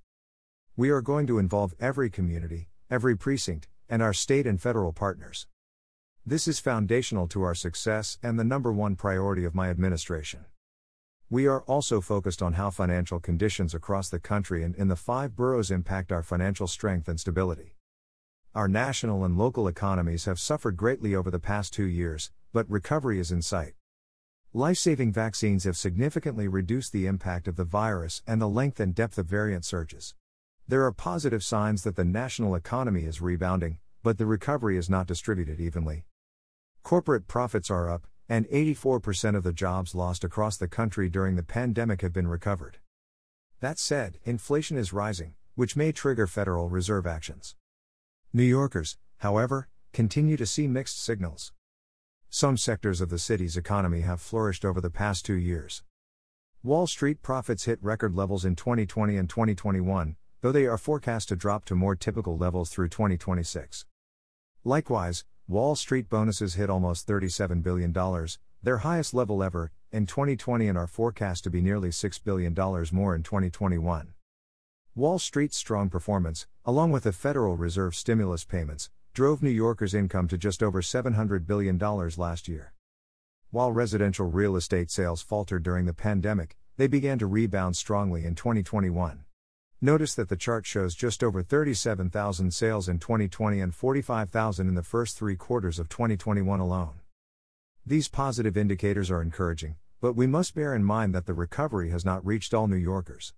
We 0.76 0.90
are 0.90 1.00
going 1.00 1.26
to 1.28 1.38
involve 1.38 1.72
every 1.80 2.10
community, 2.10 2.68
every 2.90 3.16
precinct, 3.16 3.66
and 3.88 4.02
our 4.02 4.12
state 4.12 4.46
and 4.46 4.60
federal 4.60 4.92
partners. 4.92 5.46
This 6.24 6.46
is 6.46 6.60
foundational 6.60 7.26
to 7.28 7.42
our 7.42 7.54
success 7.54 8.16
and 8.22 8.38
the 8.38 8.44
number 8.44 8.72
one 8.72 8.94
priority 8.94 9.44
of 9.44 9.56
my 9.56 9.68
administration. 9.70 10.44
We 11.28 11.48
are 11.48 11.62
also 11.62 12.00
focused 12.00 12.40
on 12.40 12.52
how 12.52 12.70
financial 12.70 13.18
conditions 13.18 13.74
across 13.74 14.08
the 14.08 14.20
country 14.20 14.62
and 14.62 14.76
in 14.76 14.86
the 14.86 14.94
five 14.94 15.34
boroughs 15.34 15.72
impact 15.72 16.12
our 16.12 16.22
financial 16.22 16.68
strength 16.68 17.08
and 17.08 17.18
stability. 17.18 17.74
Our 18.54 18.68
national 18.68 19.24
and 19.24 19.36
local 19.36 19.66
economies 19.66 20.26
have 20.26 20.38
suffered 20.38 20.76
greatly 20.76 21.12
over 21.12 21.28
the 21.28 21.40
past 21.40 21.72
two 21.72 21.86
years, 21.86 22.30
but 22.52 22.70
recovery 22.70 23.18
is 23.18 23.32
in 23.32 23.42
sight. 23.42 23.74
Life 24.52 24.78
saving 24.78 25.12
vaccines 25.12 25.64
have 25.64 25.76
significantly 25.76 26.46
reduced 26.46 26.92
the 26.92 27.08
impact 27.08 27.48
of 27.48 27.56
the 27.56 27.64
virus 27.64 28.22
and 28.28 28.40
the 28.40 28.48
length 28.48 28.78
and 28.78 28.94
depth 28.94 29.18
of 29.18 29.26
variant 29.26 29.64
surges. 29.64 30.14
There 30.68 30.84
are 30.84 30.92
positive 30.92 31.42
signs 31.42 31.82
that 31.82 31.96
the 31.96 32.04
national 32.04 32.54
economy 32.54 33.06
is 33.06 33.20
rebounding, 33.20 33.78
but 34.04 34.18
the 34.18 34.26
recovery 34.26 34.76
is 34.76 34.88
not 34.88 35.08
distributed 35.08 35.58
evenly. 35.58 36.04
Corporate 36.82 37.28
profits 37.28 37.70
are 37.70 37.88
up, 37.88 38.08
and 38.28 38.46
84% 38.48 39.36
of 39.36 39.44
the 39.44 39.52
jobs 39.52 39.94
lost 39.94 40.24
across 40.24 40.56
the 40.56 40.66
country 40.66 41.08
during 41.08 41.36
the 41.36 41.42
pandemic 41.42 42.02
have 42.02 42.12
been 42.12 42.26
recovered. 42.26 42.78
That 43.60 43.78
said, 43.78 44.18
inflation 44.24 44.76
is 44.76 44.92
rising, 44.92 45.34
which 45.54 45.76
may 45.76 45.92
trigger 45.92 46.26
Federal 46.26 46.68
Reserve 46.68 47.06
actions. 47.06 47.54
New 48.32 48.42
Yorkers, 48.42 48.98
however, 49.18 49.68
continue 49.92 50.36
to 50.36 50.46
see 50.46 50.66
mixed 50.66 51.00
signals. 51.00 51.52
Some 52.28 52.56
sectors 52.56 53.00
of 53.00 53.10
the 53.10 53.18
city's 53.18 53.56
economy 53.56 54.00
have 54.00 54.20
flourished 54.20 54.64
over 54.64 54.80
the 54.80 54.90
past 54.90 55.24
two 55.24 55.34
years. 55.34 55.84
Wall 56.64 56.88
Street 56.88 57.22
profits 57.22 57.64
hit 57.64 57.78
record 57.82 58.16
levels 58.16 58.44
in 58.44 58.56
2020 58.56 59.16
and 59.16 59.28
2021, 59.28 60.16
though 60.40 60.52
they 60.52 60.66
are 60.66 60.78
forecast 60.78 61.28
to 61.28 61.36
drop 61.36 61.64
to 61.66 61.76
more 61.76 61.94
typical 61.94 62.36
levels 62.36 62.70
through 62.70 62.88
2026. 62.88 63.84
Likewise, 64.64 65.24
Wall 65.52 65.76
Street 65.76 66.08
bonuses 66.08 66.54
hit 66.54 66.70
almost 66.70 67.06
$37 67.06 67.62
billion, 67.62 67.92
their 68.62 68.78
highest 68.78 69.12
level 69.12 69.42
ever, 69.42 69.70
in 69.92 70.06
2020 70.06 70.66
and 70.66 70.78
are 70.78 70.86
forecast 70.86 71.44
to 71.44 71.50
be 71.50 71.60
nearly 71.60 71.90
$6 71.90 72.24
billion 72.24 72.54
more 72.90 73.14
in 73.14 73.22
2021. 73.22 74.14
Wall 74.94 75.18
Street's 75.18 75.58
strong 75.58 75.90
performance, 75.90 76.46
along 76.64 76.90
with 76.90 77.02
the 77.02 77.12
Federal 77.12 77.58
Reserve 77.58 77.94
stimulus 77.94 78.46
payments, 78.46 78.88
drove 79.12 79.42
New 79.42 79.50
Yorkers' 79.50 79.92
income 79.92 80.26
to 80.26 80.38
just 80.38 80.62
over 80.62 80.80
$700 80.80 81.46
billion 81.46 81.76
last 81.76 82.48
year. 82.48 82.72
While 83.50 83.72
residential 83.72 84.24
real 84.24 84.56
estate 84.56 84.90
sales 84.90 85.20
faltered 85.20 85.62
during 85.62 85.84
the 85.84 85.92
pandemic, 85.92 86.56
they 86.78 86.86
began 86.86 87.18
to 87.18 87.26
rebound 87.26 87.76
strongly 87.76 88.24
in 88.24 88.34
2021. 88.34 89.26
Notice 89.84 90.14
that 90.14 90.28
the 90.28 90.36
chart 90.36 90.64
shows 90.64 90.94
just 90.94 91.24
over 91.24 91.42
37,000 91.42 92.54
sales 92.54 92.88
in 92.88 93.00
2020 93.00 93.60
and 93.60 93.74
45,000 93.74 94.68
in 94.68 94.76
the 94.76 94.82
first 94.84 95.18
three 95.18 95.34
quarters 95.34 95.80
of 95.80 95.88
2021 95.88 96.60
alone. 96.60 97.00
These 97.84 98.06
positive 98.06 98.56
indicators 98.56 99.10
are 99.10 99.20
encouraging, 99.20 99.74
but 100.00 100.12
we 100.12 100.28
must 100.28 100.54
bear 100.54 100.72
in 100.72 100.84
mind 100.84 101.16
that 101.16 101.26
the 101.26 101.34
recovery 101.34 101.90
has 101.90 102.04
not 102.04 102.24
reached 102.24 102.54
all 102.54 102.68
New 102.68 102.76
Yorkers. 102.76 103.34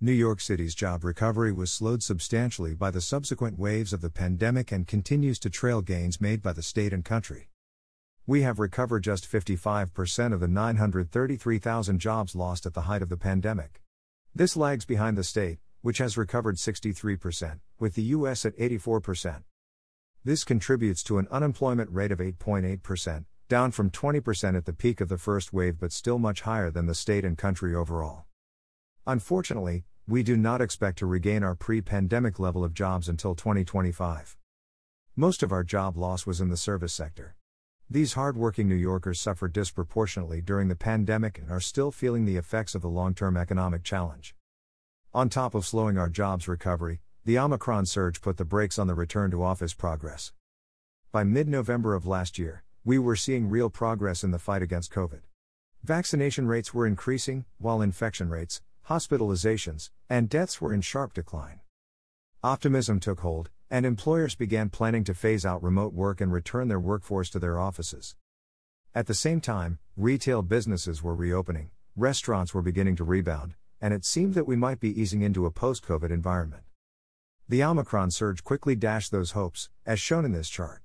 New 0.00 0.10
York 0.10 0.40
City's 0.40 0.74
job 0.74 1.04
recovery 1.04 1.52
was 1.52 1.70
slowed 1.70 2.02
substantially 2.02 2.74
by 2.74 2.90
the 2.90 3.00
subsequent 3.00 3.56
waves 3.56 3.92
of 3.92 4.00
the 4.00 4.10
pandemic 4.10 4.72
and 4.72 4.88
continues 4.88 5.38
to 5.38 5.50
trail 5.50 5.82
gains 5.82 6.20
made 6.20 6.42
by 6.42 6.52
the 6.52 6.64
state 6.64 6.92
and 6.92 7.04
country. 7.04 7.48
We 8.26 8.42
have 8.42 8.58
recovered 8.58 9.04
just 9.04 9.30
55% 9.30 10.32
of 10.32 10.40
the 10.40 10.48
933,000 10.48 12.00
jobs 12.00 12.34
lost 12.34 12.66
at 12.66 12.74
the 12.74 12.82
height 12.82 13.02
of 13.02 13.08
the 13.08 13.16
pandemic. 13.16 13.80
This 14.34 14.56
lags 14.56 14.84
behind 14.84 15.18
the 15.18 15.24
state, 15.24 15.58
which 15.82 15.98
has 15.98 16.16
recovered 16.16 16.56
63%, 16.56 17.58
with 17.80 17.94
the 17.96 18.02
U.S. 18.14 18.46
at 18.46 18.56
84%. 18.56 19.42
This 20.24 20.44
contributes 20.44 21.02
to 21.04 21.18
an 21.18 21.26
unemployment 21.32 21.90
rate 21.90 22.12
of 22.12 22.20
8.8%, 22.20 23.24
down 23.48 23.72
from 23.72 23.90
20% 23.90 24.56
at 24.56 24.66
the 24.66 24.72
peak 24.72 25.00
of 25.00 25.08
the 25.08 25.18
first 25.18 25.52
wave 25.52 25.80
but 25.80 25.92
still 25.92 26.18
much 26.18 26.42
higher 26.42 26.70
than 26.70 26.86
the 26.86 26.94
state 26.94 27.24
and 27.24 27.36
country 27.36 27.74
overall. 27.74 28.26
Unfortunately, 29.04 29.84
we 30.06 30.22
do 30.22 30.36
not 30.36 30.60
expect 30.60 30.98
to 30.98 31.06
regain 31.06 31.42
our 31.42 31.56
pre 31.56 31.80
pandemic 31.80 32.38
level 32.38 32.62
of 32.62 32.72
jobs 32.72 33.08
until 33.08 33.34
2025. 33.34 34.36
Most 35.16 35.42
of 35.42 35.50
our 35.50 35.64
job 35.64 35.96
loss 35.96 36.24
was 36.24 36.40
in 36.40 36.50
the 36.50 36.56
service 36.56 36.92
sector. 36.92 37.34
These 37.92 38.12
hardworking 38.12 38.68
New 38.68 38.76
Yorkers 38.76 39.18
suffered 39.18 39.52
disproportionately 39.52 40.40
during 40.40 40.68
the 40.68 40.76
pandemic 40.76 41.38
and 41.38 41.50
are 41.50 41.58
still 41.58 41.90
feeling 41.90 42.24
the 42.24 42.36
effects 42.36 42.76
of 42.76 42.82
the 42.82 42.88
long 42.88 43.14
term 43.14 43.36
economic 43.36 43.82
challenge. 43.82 44.36
On 45.12 45.28
top 45.28 45.56
of 45.56 45.66
slowing 45.66 45.98
our 45.98 46.08
jobs 46.08 46.46
recovery, 46.46 47.00
the 47.24 47.36
Omicron 47.36 47.86
surge 47.86 48.20
put 48.20 48.36
the 48.36 48.44
brakes 48.44 48.78
on 48.78 48.86
the 48.86 48.94
return 48.94 49.32
to 49.32 49.42
office 49.42 49.74
progress. 49.74 50.32
By 51.10 51.24
mid 51.24 51.48
November 51.48 51.96
of 51.96 52.06
last 52.06 52.38
year, 52.38 52.62
we 52.84 52.96
were 52.96 53.16
seeing 53.16 53.48
real 53.48 53.70
progress 53.70 54.22
in 54.22 54.30
the 54.30 54.38
fight 54.38 54.62
against 54.62 54.92
COVID. 54.92 55.22
Vaccination 55.82 56.46
rates 56.46 56.72
were 56.72 56.86
increasing, 56.86 57.44
while 57.58 57.82
infection 57.82 58.28
rates, 58.28 58.62
hospitalizations, 58.88 59.90
and 60.08 60.28
deaths 60.28 60.60
were 60.60 60.72
in 60.72 60.80
sharp 60.80 61.12
decline. 61.12 61.58
Optimism 62.44 63.00
took 63.00 63.18
hold, 63.18 63.50
and 63.70 63.86
employers 63.86 64.34
began 64.34 64.68
planning 64.68 65.04
to 65.04 65.14
phase 65.14 65.46
out 65.46 65.62
remote 65.62 65.92
work 65.92 66.20
and 66.20 66.32
return 66.32 66.68
their 66.68 66.80
workforce 66.80 67.30
to 67.30 67.38
their 67.38 67.58
offices. 67.58 68.16
At 68.94 69.06
the 69.06 69.14
same 69.14 69.40
time, 69.40 69.78
Retail 70.00 70.40
businesses 70.40 71.02
were 71.02 71.14
reopening, 71.14 71.68
restaurants 71.94 72.54
were 72.54 72.62
beginning 72.62 72.96
to 72.96 73.04
rebound, 73.04 73.54
and 73.82 73.92
it 73.92 74.02
seemed 74.02 74.32
that 74.32 74.46
we 74.46 74.56
might 74.56 74.80
be 74.80 74.98
easing 74.98 75.20
into 75.20 75.44
a 75.44 75.50
post 75.50 75.84
COVID 75.84 76.10
environment. 76.10 76.62
The 77.46 77.62
Omicron 77.62 78.12
surge 78.12 78.42
quickly 78.42 78.74
dashed 78.74 79.12
those 79.12 79.32
hopes, 79.32 79.68
as 79.84 80.00
shown 80.00 80.24
in 80.24 80.32
this 80.32 80.48
chart. 80.48 80.80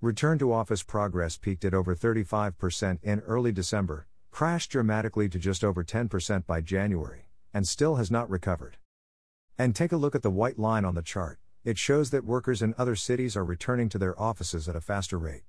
Return 0.00 0.38
to 0.38 0.54
office 0.54 0.82
progress 0.82 1.36
peaked 1.36 1.66
at 1.66 1.74
over 1.74 1.94
35% 1.94 2.98
in 3.02 3.20
early 3.20 3.52
December, 3.52 4.06
crashed 4.30 4.70
dramatically 4.70 5.28
to 5.28 5.38
just 5.38 5.62
over 5.62 5.84
10% 5.84 6.46
by 6.46 6.62
January, 6.62 7.28
and 7.52 7.68
still 7.68 7.96
has 7.96 8.10
not 8.10 8.30
recovered. 8.30 8.78
And 9.58 9.76
take 9.76 9.92
a 9.92 9.98
look 9.98 10.14
at 10.14 10.22
the 10.22 10.30
white 10.30 10.58
line 10.58 10.86
on 10.86 10.94
the 10.94 11.02
chart, 11.02 11.38
it 11.64 11.76
shows 11.76 12.10
that 12.10 12.24
workers 12.24 12.62
in 12.62 12.74
other 12.78 12.96
cities 12.96 13.36
are 13.36 13.44
returning 13.44 13.88
to 13.90 13.98
their 13.98 14.18
offices 14.20 14.68
at 14.68 14.76
a 14.76 14.80
faster 14.80 15.18
rate. 15.18 15.42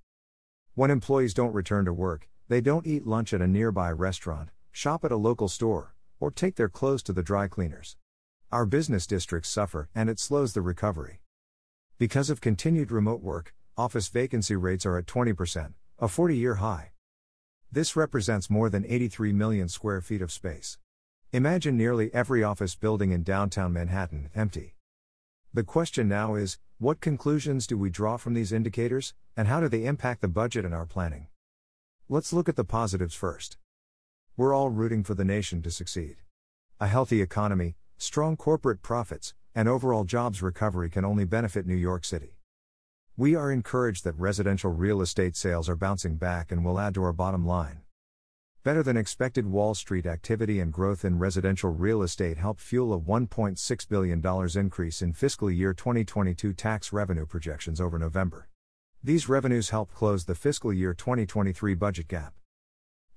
When 0.76 0.92
employees 0.92 1.34
don't 1.34 1.54
return 1.54 1.86
to 1.86 1.94
work, 1.94 2.28
they 2.48 2.60
don't 2.60 2.86
eat 2.86 3.08
lunch 3.08 3.34
at 3.34 3.42
a 3.42 3.48
nearby 3.48 3.92
restaurant, 3.92 4.50
shop 4.72 5.06
at 5.06 5.12
a 5.12 5.18
local 5.18 5.48
store, 5.48 5.96
or 6.20 6.32
take 6.32 6.56
their 6.56 6.70
clothes 6.70 7.04
to 7.04 7.14
the 7.14 7.24
dry 7.24 7.48
cleaners. 7.48 7.96
Our 8.52 8.66
business 8.66 9.08
districts 9.08 9.50
suffer, 9.50 9.90
and 9.96 10.10
it 10.10 10.20
slows 10.20 10.54
the 10.54 10.62
recovery. 10.62 11.22
Because 11.98 12.30
of 12.30 12.42
continued 12.42 12.92
remote 12.92 13.22
work, 13.22 13.54
office 13.78 14.10
vacancy 14.10 14.56
rates 14.56 14.86
are 14.86 14.98
at 14.98 15.06
20%, 15.06 15.74
a 16.00 16.08
40 16.08 16.36
year 16.36 16.56
high. 16.56 16.92
This 17.72 17.96
represents 17.96 18.50
more 18.50 18.70
than 18.70 18.86
83 18.86 19.32
million 19.32 19.70
square 19.70 20.02
feet 20.02 20.22
of 20.22 20.32
space. 20.32 20.78
Imagine 21.32 21.78
nearly 21.78 22.14
every 22.14 22.44
office 22.44 22.76
building 22.76 23.12
in 23.12 23.24
downtown 23.24 23.72
Manhattan 23.72 24.30
empty. 24.36 24.76
The 25.54 25.64
question 25.66 26.08
now 26.08 26.36
is 26.36 26.60
what 26.78 27.02
conclusions 27.02 27.68
do 27.68 27.78
we 27.78 27.90
draw 27.90 28.16
from 28.16 28.34
these 28.34 28.54
indicators, 28.54 29.14
and 29.36 29.50
how 29.50 29.60
do 29.60 29.68
they 29.68 29.84
impact 29.84 30.22
the 30.22 30.30
budget 30.30 30.64
and 30.64 30.74
our 30.74 30.86
planning? 30.86 31.28
Let's 32.08 32.32
look 32.32 32.48
at 32.48 32.56
the 32.56 32.64
positives 32.64 33.16
first. 33.16 33.58
We're 34.38 34.54
all 34.54 34.70
rooting 34.70 35.04
for 35.04 35.14
the 35.14 35.26
nation 35.26 35.62
to 35.64 35.70
succeed. 35.70 36.16
A 36.80 36.88
healthy 36.88 37.22
economy, 37.22 37.76
strong 37.98 38.38
corporate 38.38 38.82
profits, 38.82 39.34
and 39.54 39.68
overall 39.68 40.06
jobs 40.06 40.42
recovery 40.42 40.90
can 40.90 41.04
only 41.04 41.26
benefit 41.26 41.68
New 41.68 41.76
York 41.76 42.06
City. 42.06 42.38
We 43.18 43.36
are 43.36 43.52
encouraged 43.52 44.06
that 44.06 44.18
residential 44.18 44.72
real 44.72 45.02
estate 45.02 45.36
sales 45.36 45.68
are 45.68 45.76
bouncing 45.76 46.16
back 46.16 46.54
and 46.54 46.64
will 46.64 46.80
add 46.80 46.94
to 46.94 47.04
our 47.04 47.12
bottom 47.12 47.46
line. 47.46 47.82
Better 48.64 48.84
than 48.84 48.96
expected 48.96 49.48
Wall 49.48 49.74
Street 49.74 50.06
activity 50.06 50.60
and 50.60 50.72
growth 50.72 51.04
in 51.04 51.18
residential 51.18 51.72
real 51.72 52.04
estate 52.04 52.38
helped 52.38 52.62
fuel 52.62 52.94
a 52.94 53.00
$1.6 53.00 53.90
billion 53.90 54.24
increase 54.56 55.02
in 55.02 55.14
fiscal 55.14 55.50
year 55.50 55.74
2022 55.74 56.54
tax 56.54 56.94
revenue 56.94 57.26
projections 57.26 57.82
over 57.82 57.98
November. 57.98 58.50
These 59.04 59.28
revenues 59.28 59.72
help 59.72 59.92
close 59.92 60.26
the 60.26 60.36
fiscal 60.36 60.72
year 60.72 60.94
2023 60.94 61.74
budget 61.74 62.08
gap. 62.08 62.36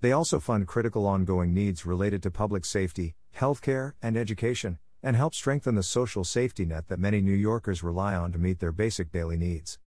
They 0.00 0.12
also 0.12 0.40
fund 0.40 0.66
critical 0.66 1.06
ongoing 1.06 1.52
needs 1.52 1.84
related 1.84 2.22
to 2.22 2.30
public 2.30 2.64
safety, 2.64 3.14
healthcare, 3.36 3.92
and 4.00 4.16
education, 4.16 4.78
and 5.02 5.14
help 5.14 5.34
strengthen 5.34 5.74
the 5.74 5.82
social 5.82 6.24
safety 6.24 6.64
net 6.64 6.88
that 6.88 6.98
many 6.98 7.20
New 7.20 7.32
Yorkers 7.32 7.82
rely 7.82 8.14
on 8.14 8.32
to 8.32 8.38
meet 8.38 8.60
their 8.60 8.72
basic 8.72 9.12
daily 9.12 9.36
needs. 9.36 9.78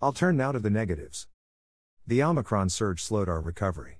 I'll 0.00 0.12
turn 0.12 0.36
now 0.36 0.52
to 0.52 0.60
the 0.60 0.70
negatives. 0.70 1.26
The 2.06 2.22
Omicron 2.22 2.68
surge 2.68 3.02
slowed 3.02 3.28
our 3.28 3.40
recovery. 3.40 3.98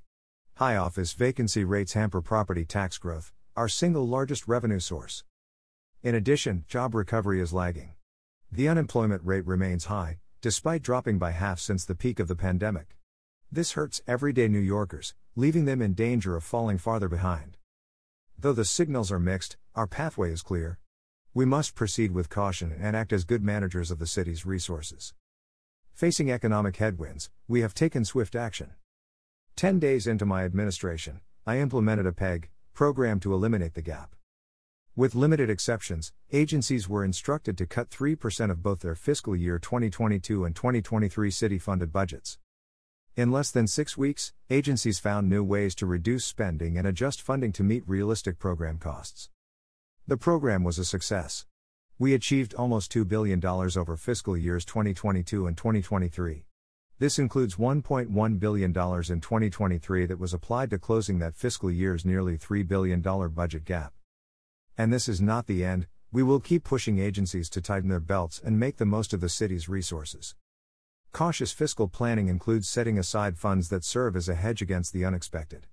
High 0.57 0.77
office 0.77 1.13
vacancy 1.13 1.65
rates 1.65 1.93
hamper 1.93 2.23
property 2.23 2.65
tax 2.65 2.97
growth, 2.97 3.31
our 3.57 3.69
single 3.69 4.09
largest 4.09 4.49
revenue 4.49 4.81
source. 4.81 5.23
In 6.03 6.15
addition, 6.15 6.65
job 6.67 6.95
recovery 6.95 7.43
is 7.43 7.53
lagging. 7.53 7.93
The 8.51 8.67
unemployment 8.67 9.21
rate 9.23 9.47
remains 9.47 9.85
high, 9.85 10.17
despite 10.41 10.81
dropping 10.81 11.19
by 11.19 11.33
half 11.33 11.61
since 11.61 11.85
the 11.85 11.95
peak 11.95 12.19
of 12.19 12.27
the 12.27 12.35
pandemic. 12.35 12.97
This 13.53 13.73
hurts 13.73 14.01
everyday 14.07 14.49
New 14.49 14.59
Yorkers, 14.59 15.15
leaving 15.35 15.67
them 15.67 15.83
in 15.83 15.93
danger 15.93 16.37
of 16.37 16.43
falling 16.43 16.79
farther 16.79 17.11
behind. 17.11 17.59
Though 18.39 18.55
the 18.55 18.65
signals 18.65 19.13
are 19.13 19.21
mixed, 19.21 19.59
our 19.75 19.87
pathway 19.87 20.33
is 20.33 20.41
clear. 20.41 20.79
We 21.35 21.45
must 21.45 21.75
proceed 21.75 22.13
with 22.13 22.31
caution 22.31 22.75
and 22.81 22.97
act 22.97 23.13
as 23.13 23.25
good 23.25 23.43
managers 23.45 23.91
of 23.91 23.99
the 23.99 24.07
city's 24.07 24.47
resources. 24.47 25.13
Facing 25.93 26.31
economic 26.31 26.77
headwinds, 26.77 27.29
we 27.47 27.61
have 27.61 27.75
taken 27.75 28.07
swift 28.07 28.35
action. 28.35 28.71
Ten 29.57 29.79
days 29.79 30.07
into 30.07 30.27
my 30.27 30.45
administration, 30.45 31.23
I 31.47 31.61
implemented 31.61 32.05
a 32.05 32.13
PEG 32.13 32.51
program 32.75 33.19
to 33.21 33.33
eliminate 33.33 33.73
the 33.73 33.81
gap. 33.81 34.15
With 34.95 35.15
limited 35.15 35.49
exceptions, 35.49 36.13
agencies 36.31 36.91
were 36.91 37.03
instructed 37.03 37.57
to 37.57 37.67
cut 37.67 37.89
3% 37.89 38.51
of 38.51 38.63
both 38.63 38.81
their 38.81 38.95
fiscal 38.95 39.35
year 39.35 39.59
2022 39.59 40.45
and 40.45 40.55
2023 40.55 41.31
city 41.31 41.59
funded 41.59 41.91
budgets. 41.91 42.37
In 43.17 43.33
less 43.33 43.51
than 43.51 43.67
six 43.67 43.97
weeks, 43.97 44.35
agencies 44.51 44.99
found 44.99 45.27
new 45.27 45.43
ways 45.43 45.75
to 45.77 45.87
reduce 45.87 46.27
spending 46.27 46.77
and 46.77 46.87
adjust 46.87 47.23
funding 47.23 47.53
to 47.53 47.63
meet 47.63 47.89
realistic 47.89 48.39
program 48.39 48.77
costs. 48.77 49.31
The 50.07 50.19
program 50.19 50.65
was 50.65 50.79
a 50.79 50.85
success. 50.85 51.47
We 51.99 52.13
achieved 52.13 52.53
almost 52.53 52.93
$2 52.93 53.09
billion 53.09 53.43
over 53.43 53.97
fiscal 53.97 54.37
years 54.37 54.67
2022 54.67 55.47
and 55.47 55.57
2023. 55.57 56.45
This 56.99 57.19
includes 57.19 57.57
$1.1 57.57 58.41
billion 58.41 58.71
in 58.71 58.73
2023 58.73 60.07
that 60.07 60.19
was 60.19 60.33
applied 60.33 60.71
to 60.71 60.79
closing 60.79 61.19
that 61.19 61.37
fiscal 61.37 61.71
year's 61.71 62.07
nearly 62.07 62.39
$3 62.39 62.67
billion 62.67 63.03
budget 63.03 63.67
gap. 63.67 63.93
And 64.79 64.91
this 64.91 65.07
is 65.07 65.21
not 65.21 65.47
the 65.47 65.63
end, 65.63 65.89
we 66.11 66.23
will 66.23 66.41
keep 66.41 66.65
pushing 66.65 66.99
agencies 66.99 67.51
to 67.51 67.61
tighten 67.61 67.91
their 67.91 68.01
belts 68.01 68.41
and 68.43 68.59
make 68.59 68.79
the 68.79 68.87
most 68.87 69.13
of 69.13 69.21
the 69.21 69.29
city's 69.29 69.69
resources. 69.69 70.35
Cautious 71.13 71.53
fiscal 71.53 71.87
planning 71.87 72.29
includes 72.29 72.67
setting 72.67 72.99
aside 72.99 73.37
funds 73.37 73.69
that 73.69 73.85
serve 73.85 74.17
as 74.17 74.31
a 74.31 74.35
hedge 74.35 74.63
against 74.63 74.95
the 74.95 75.05
unexpected. 75.05 75.67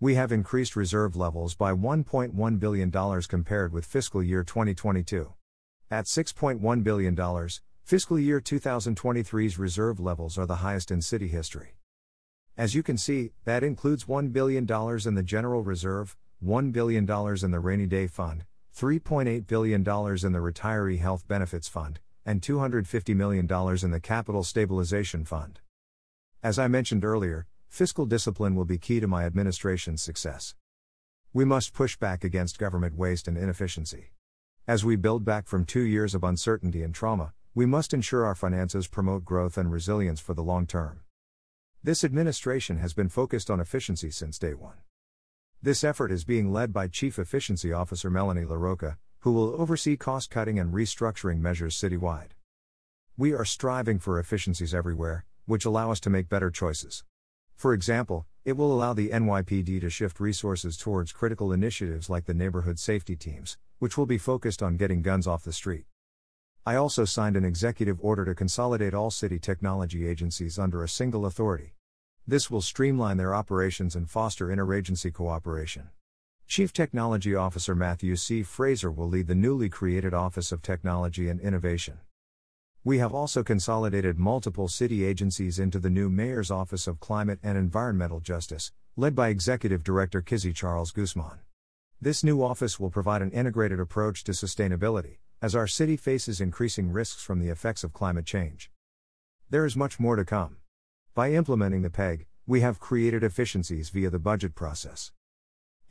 We 0.00 0.14
have 0.14 0.32
increased 0.32 0.76
reserve 0.76 1.14
levels 1.14 1.54
by 1.56 1.72
$1.1 1.72 2.58
billion 2.58 2.90
compared 3.28 3.72
with 3.74 3.84
fiscal 3.84 4.22
year 4.22 4.44
2022. 4.44 5.34
At 5.90 6.06
$6.1 6.06 6.82
billion, 6.82 7.14
fiscal 7.88 8.18
year 8.18 8.38
2023's 8.38 9.58
reserve 9.58 9.98
levels 9.98 10.36
are 10.36 10.44
the 10.44 10.56
highest 10.56 10.90
in 10.90 11.00
city 11.00 11.26
history. 11.26 11.78
As 12.54 12.74
you 12.74 12.82
can 12.82 12.98
see, 12.98 13.30
that 13.46 13.64
includes 13.64 14.04
$1 14.04 14.30
billion 14.30 14.64
in 15.06 15.14
the 15.14 15.22
General 15.22 15.62
Reserve, 15.62 16.14
$1 16.44 16.70
billion 16.70 17.10
in 17.10 17.50
the 17.50 17.60
Rainy 17.60 17.86
Day 17.86 18.06
Fund, 18.06 18.44
$3.8 18.76 19.46
billion 19.46 19.80
in 19.80 19.84
the 19.84 20.38
Retiree 20.38 20.98
Health 20.98 21.26
Benefits 21.26 21.66
Fund, 21.66 21.98
and 22.26 22.42
$250 22.42 23.16
million 23.16 23.48
in 23.82 23.90
the 23.90 24.00
Capital 24.00 24.44
Stabilization 24.44 25.24
Fund. 25.24 25.60
As 26.42 26.58
I 26.58 26.68
mentioned 26.68 27.06
earlier, 27.06 27.46
fiscal 27.70 28.04
discipline 28.04 28.54
will 28.54 28.66
be 28.66 28.76
key 28.76 29.00
to 29.00 29.08
my 29.08 29.24
administration's 29.24 30.02
success. 30.02 30.54
We 31.32 31.46
must 31.46 31.72
push 31.72 31.96
back 31.96 32.22
against 32.22 32.58
government 32.58 32.98
waste 32.98 33.26
and 33.26 33.38
inefficiency. 33.38 34.10
As 34.66 34.84
we 34.84 34.96
build 34.96 35.24
back 35.24 35.46
from 35.46 35.64
two 35.64 35.80
years 35.80 36.14
of 36.14 36.22
uncertainty 36.22 36.82
and 36.82 36.94
trauma, 36.94 37.32
we 37.58 37.66
must 37.66 37.92
ensure 37.92 38.24
our 38.24 38.36
finances 38.36 38.86
promote 38.86 39.24
growth 39.24 39.58
and 39.58 39.72
resilience 39.72 40.20
for 40.20 40.32
the 40.32 40.44
long 40.44 40.64
term. 40.64 41.00
This 41.82 42.04
administration 42.04 42.78
has 42.78 42.94
been 42.94 43.08
focused 43.08 43.50
on 43.50 43.58
efficiency 43.58 44.12
since 44.12 44.38
day 44.38 44.54
one. 44.54 44.76
This 45.60 45.82
effort 45.82 46.12
is 46.12 46.22
being 46.24 46.52
led 46.52 46.72
by 46.72 46.86
Chief 46.86 47.18
Efficiency 47.18 47.72
Officer 47.72 48.10
Melanie 48.10 48.44
LaRocca, 48.44 48.96
who 49.22 49.32
will 49.32 49.60
oversee 49.60 49.96
cost 49.96 50.30
cutting 50.30 50.56
and 50.56 50.72
restructuring 50.72 51.40
measures 51.40 51.74
citywide. 51.74 52.30
We 53.16 53.32
are 53.32 53.44
striving 53.44 53.98
for 53.98 54.20
efficiencies 54.20 54.72
everywhere, 54.72 55.24
which 55.46 55.64
allow 55.64 55.90
us 55.90 55.98
to 56.02 56.10
make 56.10 56.28
better 56.28 56.52
choices. 56.52 57.02
For 57.56 57.72
example, 57.72 58.26
it 58.44 58.52
will 58.52 58.72
allow 58.72 58.92
the 58.94 59.08
NYPD 59.08 59.80
to 59.80 59.90
shift 59.90 60.20
resources 60.20 60.76
towards 60.76 61.10
critical 61.10 61.52
initiatives 61.52 62.08
like 62.08 62.26
the 62.26 62.34
neighborhood 62.34 62.78
safety 62.78 63.16
teams, 63.16 63.58
which 63.80 63.98
will 63.98 64.06
be 64.06 64.16
focused 64.16 64.62
on 64.62 64.76
getting 64.76 65.02
guns 65.02 65.26
off 65.26 65.42
the 65.42 65.52
street. 65.52 65.86
I 66.68 66.76
also 66.76 67.06
signed 67.06 67.34
an 67.34 67.46
executive 67.46 67.96
order 68.02 68.26
to 68.26 68.34
consolidate 68.34 68.92
all 68.92 69.10
city 69.10 69.38
technology 69.38 70.06
agencies 70.06 70.58
under 70.58 70.82
a 70.82 70.88
single 70.88 71.24
authority. 71.24 71.72
This 72.26 72.50
will 72.50 72.60
streamline 72.60 73.16
their 73.16 73.34
operations 73.34 73.96
and 73.96 74.06
foster 74.06 74.48
interagency 74.48 75.10
cooperation. 75.10 75.88
Chief 76.46 76.70
Technology 76.70 77.34
Officer 77.34 77.74
Matthew 77.74 78.16
C. 78.16 78.42
Fraser 78.42 78.90
will 78.90 79.08
lead 79.08 79.28
the 79.28 79.34
newly 79.34 79.70
created 79.70 80.12
Office 80.12 80.52
of 80.52 80.60
Technology 80.60 81.30
and 81.30 81.40
Innovation. 81.40 82.00
We 82.84 82.98
have 82.98 83.14
also 83.14 83.42
consolidated 83.42 84.18
multiple 84.18 84.68
city 84.68 85.06
agencies 85.06 85.58
into 85.58 85.78
the 85.78 85.88
new 85.88 86.10
Mayor's 86.10 86.50
Office 86.50 86.86
of 86.86 87.00
Climate 87.00 87.38
and 87.42 87.56
Environmental 87.56 88.20
Justice, 88.20 88.72
led 88.94 89.14
by 89.14 89.28
Executive 89.28 89.82
Director 89.82 90.20
Kizzy 90.20 90.52
Charles 90.52 90.90
Guzman. 90.92 91.38
This 91.98 92.22
new 92.22 92.42
office 92.42 92.78
will 92.78 92.90
provide 92.90 93.22
an 93.22 93.30
integrated 93.30 93.80
approach 93.80 94.22
to 94.24 94.32
sustainability, 94.32 95.16
as 95.40 95.54
our 95.54 95.66
city 95.66 95.96
faces 95.96 96.40
increasing 96.40 96.90
risks 96.90 97.22
from 97.22 97.38
the 97.38 97.48
effects 97.48 97.84
of 97.84 97.92
climate 97.92 98.26
change. 98.26 98.70
There 99.50 99.64
is 99.64 99.76
much 99.76 100.00
more 100.00 100.16
to 100.16 100.24
come. 100.24 100.56
By 101.14 101.32
implementing 101.32 101.82
the 101.82 101.90
PEG, 101.90 102.26
we 102.46 102.60
have 102.60 102.80
created 102.80 103.22
efficiencies 103.22 103.90
via 103.90 104.10
the 104.10 104.18
budget 104.18 104.54
process. 104.54 105.12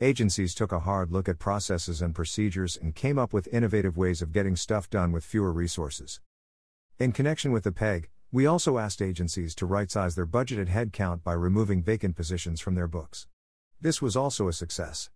Agencies 0.00 0.54
took 0.54 0.70
a 0.70 0.80
hard 0.80 1.10
look 1.10 1.28
at 1.28 1.38
processes 1.38 2.02
and 2.02 2.14
procedures 2.14 2.76
and 2.76 2.94
came 2.94 3.18
up 3.18 3.32
with 3.32 3.48
innovative 3.52 3.96
ways 3.96 4.22
of 4.22 4.32
getting 4.32 4.54
stuff 4.54 4.88
done 4.90 5.12
with 5.12 5.24
fewer 5.24 5.52
resources. 5.52 6.20
In 6.98 7.12
connection 7.12 7.52
with 7.52 7.64
the 7.64 7.72
PEG, 7.72 8.08
We 8.30 8.44
also 8.44 8.76
asked 8.76 9.00
agencies 9.00 9.54
to 9.54 9.64
right 9.64 9.90
size 9.90 10.14
their 10.14 10.26
budgeted 10.26 10.68
headcount 10.68 11.22
by 11.22 11.32
removing 11.32 11.82
vacant 11.82 12.14
positions 12.14 12.60
from 12.60 12.74
their 12.74 12.86
books. 12.86 13.26
This 13.80 14.02
was 14.02 14.16
also 14.16 14.48
a 14.48 14.52
success. 14.52 15.08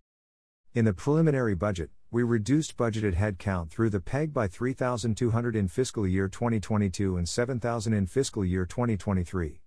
In 0.75 0.85
the 0.85 0.93
preliminary 0.93 1.53
budget, 1.53 1.91
we 2.09 2.23
reduced 2.23 2.77
budgeted 2.77 3.13
headcount 3.13 3.69
through 3.69 3.91
the 3.91 3.99
PEG 3.99 4.33
by 4.33 4.47
3,200 4.47 5.55
in 5.55 5.67
fiscal 5.67 6.07
year 6.07 6.27
2022 6.27 7.15
and 7.15 7.29
7,000 7.29 7.93
in 7.93 8.07
fiscal 8.07 8.43
year 8.43 8.65
2023. 8.65 9.61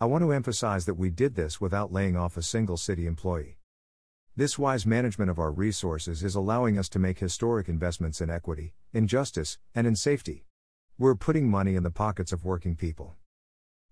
I 0.00 0.04
want 0.06 0.24
to 0.24 0.32
emphasize 0.32 0.86
that 0.86 0.94
we 0.94 1.10
did 1.10 1.34
this 1.34 1.60
without 1.60 1.92
laying 1.92 2.16
off 2.16 2.38
a 2.38 2.42
single 2.42 2.78
city 2.78 3.06
employee. 3.06 3.58
This 4.34 4.58
wise 4.58 4.86
management 4.86 5.30
of 5.30 5.38
our 5.38 5.52
resources 5.52 6.22
is 6.22 6.34
allowing 6.34 6.78
us 6.78 6.88
to 6.88 6.98
make 6.98 7.18
historic 7.18 7.68
investments 7.68 8.22
in 8.22 8.30
equity, 8.30 8.72
in 8.94 9.06
justice, 9.06 9.58
and 9.74 9.86
in 9.86 9.94
safety. 9.94 10.46
We're 10.96 11.14
putting 11.14 11.50
money 11.50 11.74
in 11.74 11.82
the 11.82 11.90
pockets 11.90 12.32
of 12.32 12.42
working 12.42 12.74
people. 12.74 13.16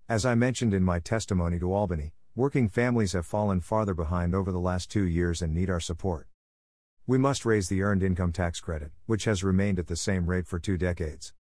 As 0.09 0.25
I 0.25 0.33
mentioned 0.33 0.73
in 0.73 0.81
my 0.81 0.97
testimony 0.97 1.59
to 1.59 1.71
Albany, 1.71 2.13
working 2.33 2.67
families 2.67 3.13
have 3.13 3.27
fallen 3.27 3.61
farther 3.61 3.93
behind 3.93 4.33
over 4.33 4.51
the 4.51 4.57
last 4.57 4.89
two 4.89 5.03
years 5.03 5.43
and 5.43 5.53
need 5.53 5.69
our 5.69 5.79
support. 5.79 6.29
We 7.07 7.17
must 7.17 7.45
raise 7.45 7.67
the 7.67 7.81
earned 7.81 8.03
income 8.03 8.31
tax 8.31 8.59
credit, 8.59 8.91
which 9.07 9.25
has 9.25 9.43
remained 9.43 9.79
at 9.79 9.87
the 9.87 9.95
same 9.95 10.27
rate 10.27 10.45
for 10.45 10.59
two 10.59 10.77
decades. 10.77 11.33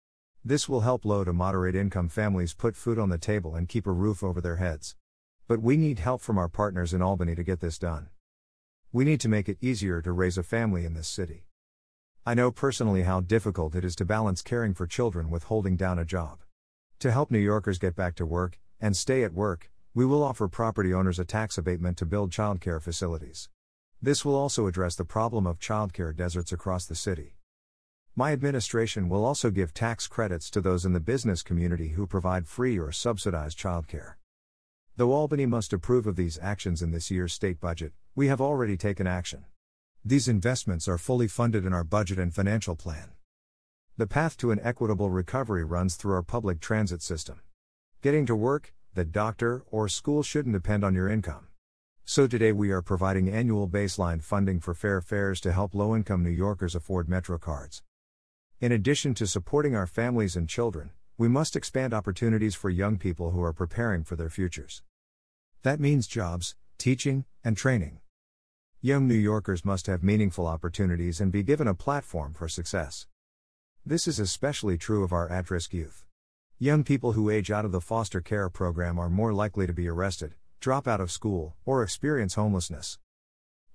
This 0.43 0.69
will 0.69 0.81
help 0.81 1.03
low 1.03 1.25
to 1.25 1.33
moderate 1.33 1.75
income 1.75 2.07
families 2.07 2.53
put 2.53 2.77
food 2.77 2.97
on 2.97 3.09
the 3.09 3.17
table 3.17 3.55
and 3.55 3.67
keep 3.67 3.85
a 3.85 3.91
roof 3.91 4.23
over 4.23 4.39
their 4.39 4.55
heads. 4.55 4.95
But 5.49 5.61
we 5.61 5.75
need 5.75 5.99
help 5.99 6.21
from 6.21 6.37
our 6.37 6.47
partners 6.47 6.93
in 6.93 7.01
Albany 7.01 7.35
to 7.35 7.43
get 7.43 7.59
this 7.59 7.77
done. 7.77 8.07
We 8.93 9.03
need 9.03 9.19
to 9.19 9.27
make 9.27 9.49
it 9.49 9.57
easier 9.59 10.01
to 10.01 10.13
raise 10.13 10.37
a 10.37 10.43
family 10.43 10.85
in 10.85 10.93
this 10.93 11.09
city. 11.09 11.43
I 12.25 12.35
know 12.35 12.51
personally 12.51 13.03
how 13.03 13.19
difficult 13.19 13.75
it 13.75 13.83
is 13.83 13.97
to 13.97 14.05
balance 14.05 14.41
caring 14.41 14.73
for 14.73 14.87
children 14.87 15.29
with 15.29 15.43
holding 15.43 15.75
down 15.75 15.99
a 15.99 16.05
job. 16.05 16.39
To 16.99 17.11
help 17.11 17.31
New 17.31 17.37
Yorkers 17.37 17.79
get 17.79 17.97
back 17.97 18.15
to 18.15 18.25
work 18.25 18.59
and 18.79 18.95
stay 18.95 19.23
at 19.23 19.33
work, 19.33 19.69
we 19.93 20.05
will 20.05 20.23
offer 20.23 20.47
property 20.47 20.93
owners 20.93 21.19
a 21.19 21.25
tax 21.25 21.57
abatement 21.57 21.97
to 21.97 22.05
build 22.05 22.31
childcare 22.31 22.81
facilities. 22.81 23.49
This 24.01 24.23
will 24.23 24.35
also 24.35 24.65
address 24.65 24.95
the 24.95 25.03
problem 25.03 25.45
of 25.45 25.59
childcare 25.59 26.15
deserts 26.15 26.53
across 26.53 26.85
the 26.85 26.95
city. 26.95 27.35
My 28.15 28.31
administration 28.31 29.09
will 29.09 29.25
also 29.25 29.51
give 29.51 29.73
tax 29.73 30.07
credits 30.07 30.49
to 30.51 30.61
those 30.61 30.85
in 30.85 30.93
the 30.93 31.01
business 31.01 31.43
community 31.43 31.89
who 31.89 32.07
provide 32.07 32.47
free 32.47 32.79
or 32.79 32.93
subsidized 32.93 33.59
childcare. 33.59 34.13
Though 34.95 35.11
Albany 35.11 35.45
must 35.45 35.73
approve 35.73 36.07
of 36.07 36.15
these 36.15 36.39
actions 36.41 36.81
in 36.81 36.91
this 36.91 37.11
year's 37.11 37.33
state 37.33 37.59
budget, 37.59 37.91
we 38.15 38.27
have 38.27 38.39
already 38.39 38.77
taken 38.77 39.05
action. 39.05 39.43
These 40.05 40.29
investments 40.29 40.87
are 40.87 40.97
fully 40.97 41.27
funded 41.27 41.65
in 41.65 41.73
our 41.73 41.83
budget 41.83 42.19
and 42.19 42.33
financial 42.33 42.77
plan. 42.77 43.11
The 43.97 44.07
path 44.07 44.37
to 44.37 44.51
an 44.51 44.61
equitable 44.63 45.09
recovery 45.09 45.65
runs 45.65 45.95
through 45.95 46.13
our 46.13 46.23
public 46.23 46.61
transit 46.61 47.01
system. 47.01 47.41
Getting 48.01 48.25
to 48.27 48.35
work, 48.35 48.73
the 48.93 49.03
doctor, 49.03 49.65
or 49.69 49.89
school 49.89 50.23
shouldn't 50.23 50.55
depend 50.55 50.85
on 50.85 50.95
your 50.95 51.09
income. 51.09 51.48
So 52.11 52.25
today 52.25 52.51
we 52.51 52.71
are 52.71 52.81
providing 52.81 53.29
annual 53.29 53.67
baseline 53.67 54.23
funding 54.23 54.59
for 54.59 54.73
fair 54.73 54.99
fares 54.99 55.39
to 55.41 55.51
help 55.51 55.75
low 55.75 55.95
income 55.95 56.23
New 56.23 56.31
Yorkers 56.31 56.73
afford 56.73 57.07
Metro 57.07 57.37
cards. 57.37 57.83
In 58.59 58.71
addition 58.71 59.13
to 59.13 59.27
supporting 59.27 59.75
our 59.75 59.85
families 59.85 60.35
and 60.35 60.49
children, 60.49 60.89
we 61.19 61.27
must 61.27 61.55
expand 61.55 61.93
opportunities 61.93 62.55
for 62.55 62.71
young 62.71 62.97
people 62.97 63.29
who 63.29 63.43
are 63.43 63.53
preparing 63.53 64.03
for 64.03 64.15
their 64.15 64.31
futures. 64.31 64.81
That 65.61 65.79
means 65.79 66.07
jobs, 66.07 66.55
teaching, 66.79 67.25
and 67.43 67.55
training. 67.55 67.99
Young 68.81 69.07
New 69.07 69.13
Yorkers 69.13 69.63
must 69.63 69.85
have 69.85 70.01
meaningful 70.01 70.47
opportunities 70.47 71.21
and 71.21 71.31
be 71.31 71.43
given 71.43 71.67
a 71.67 71.75
platform 71.75 72.33
for 72.33 72.49
success. 72.49 73.05
This 73.85 74.07
is 74.07 74.17
especially 74.17 74.79
true 74.79 75.03
of 75.03 75.13
our 75.13 75.31
at 75.31 75.51
risk 75.51 75.75
youth. 75.75 76.05
Young 76.57 76.83
people 76.83 77.11
who 77.11 77.29
age 77.29 77.51
out 77.51 77.65
of 77.65 77.71
the 77.71 77.79
foster 77.79 78.19
care 78.19 78.49
program 78.49 78.97
are 78.97 79.11
more 79.11 79.31
likely 79.31 79.67
to 79.67 79.73
be 79.73 79.87
arrested, 79.87 80.33
drop 80.59 80.87
out 80.87 80.99
of 80.99 81.11
school, 81.11 81.55
or 81.65 81.83
experience 81.83 82.35
homelessness. 82.35 82.99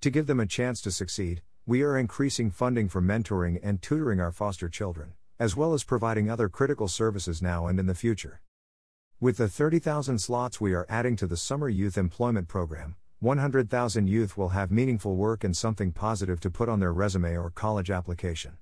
To 0.03 0.11
give 0.11 0.27
them 0.27 0.41
a 0.41 0.47
chance 0.47 0.83
to 0.83 0.91
succeed, 0.91 1.43
we 1.65 1.83
are 1.83 1.97
increasing 1.97 2.51
funding 2.51 2.91
for 2.91 3.01
mentoring 3.01 3.59
and 3.63 3.81
tutoring 3.81 4.21
our 4.21 4.33
foster 4.33 4.69
children, 4.69 5.15
as 5.39 5.57
well 5.57 5.73
as 5.73 5.83
providing 5.83 6.29
other 6.29 6.49
critical 6.49 6.89
services 6.89 7.41
now 7.41 7.67
and 7.67 7.81
in 7.81 7.87
the 7.87 7.95
future. 7.95 8.43
With 9.19 9.39
the 9.39 9.49
30,000 9.49 10.19
slots 10.19 10.61
we 10.61 10.75
are 10.75 10.85
adding 10.91 11.17
to 11.17 11.27
the 11.27 11.39
Summer 11.39 11.71
Youth 11.71 11.97
Employment 11.97 12.49
Program, 12.49 12.97
100,000 13.21 14.07
youth 14.07 14.37
will 14.37 14.51
have 14.51 14.71
meaningful 14.71 15.17
work 15.17 15.43
and 15.43 15.57
something 15.57 15.93
positive 15.93 16.39
to 16.41 16.51
put 16.51 16.69
on 16.69 16.81
their 16.81 16.93
resume 16.93 17.35
or 17.39 17.49
college 17.49 17.91
application. 17.91 18.59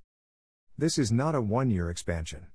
This 0.78 0.98
is 0.98 1.10
not 1.10 1.34
a 1.34 1.40
one 1.40 1.70
year 1.70 1.90
expansion. 1.90 2.46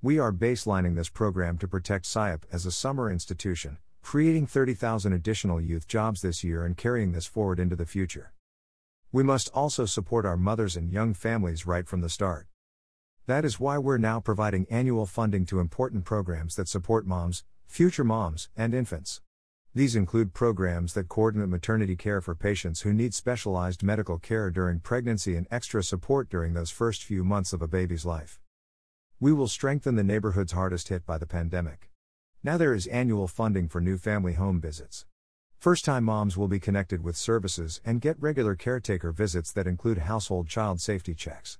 We 0.00 0.20
are 0.20 0.32
baselining 0.32 0.94
this 0.94 1.08
program 1.08 1.58
to 1.58 1.66
protect 1.66 2.06
SYEP 2.06 2.44
as 2.52 2.64
a 2.64 2.70
summer 2.70 3.10
institution, 3.10 3.78
creating 4.02 4.46
30,000 4.46 5.12
additional 5.12 5.60
youth 5.60 5.86
jobs 5.86 6.22
this 6.22 6.42
year 6.42 6.64
and 6.64 6.76
carrying 6.76 7.12
this 7.12 7.26
forward 7.26 7.58
into 7.58 7.76
the 7.76 7.86
future. 7.86 8.32
We 9.12 9.22
must 9.22 9.50
also 9.54 9.86
support 9.86 10.26
our 10.26 10.36
mothers 10.36 10.76
and 10.76 10.92
young 10.92 11.14
families 11.14 11.66
right 11.66 11.86
from 11.86 12.00
the 12.00 12.08
start. 12.08 12.46
That 13.26 13.44
is 13.44 13.60
why 13.60 13.78
we're 13.78 13.98
now 13.98 14.20
providing 14.20 14.66
annual 14.70 15.04
funding 15.04 15.44
to 15.46 15.60
important 15.60 16.04
programs 16.04 16.56
that 16.56 16.68
support 16.68 17.06
moms, 17.06 17.44
future 17.66 18.04
moms, 18.04 18.48
and 18.56 18.74
infants. 18.74 19.20
These 19.74 19.94
include 19.94 20.32
programs 20.32 20.94
that 20.94 21.08
coordinate 21.08 21.50
maternity 21.50 21.94
care 21.94 22.20
for 22.20 22.34
patients 22.34 22.80
who 22.80 22.92
need 22.92 23.14
specialized 23.14 23.82
medical 23.82 24.18
care 24.18 24.50
during 24.50 24.80
pregnancy 24.80 25.36
and 25.36 25.46
extra 25.50 25.84
support 25.84 26.30
during 26.30 26.54
those 26.54 26.70
first 26.70 27.04
few 27.04 27.22
months 27.22 27.52
of 27.52 27.60
a 27.60 27.68
baby's 27.68 28.06
life. 28.06 28.40
We 29.20 29.32
will 29.32 29.48
strengthen 29.48 29.94
the 29.94 30.04
neighborhoods 30.04 30.52
hardest 30.52 30.88
hit 30.88 31.04
by 31.04 31.18
the 31.18 31.26
pandemic. 31.26 31.87
Now 32.44 32.56
there 32.56 32.72
is 32.72 32.86
annual 32.86 33.26
funding 33.26 33.68
for 33.68 33.80
new 33.80 33.98
family 33.98 34.34
home 34.34 34.60
visits. 34.60 35.04
First 35.58 35.84
time 35.84 36.04
moms 36.04 36.36
will 36.36 36.46
be 36.46 36.60
connected 36.60 37.02
with 37.02 37.16
services 37.16 37.80
and 37.84 38.00
get 38.00 38.20
regular 38.20 38.54
caretaker 38.54 39.10
visits 39.10 39.52
that 39.52 39.66
include 39.66 39.98
household 39.98 40.46
child 40.46 40.80
safety 40.80 41.14
checks. 41.14 41.58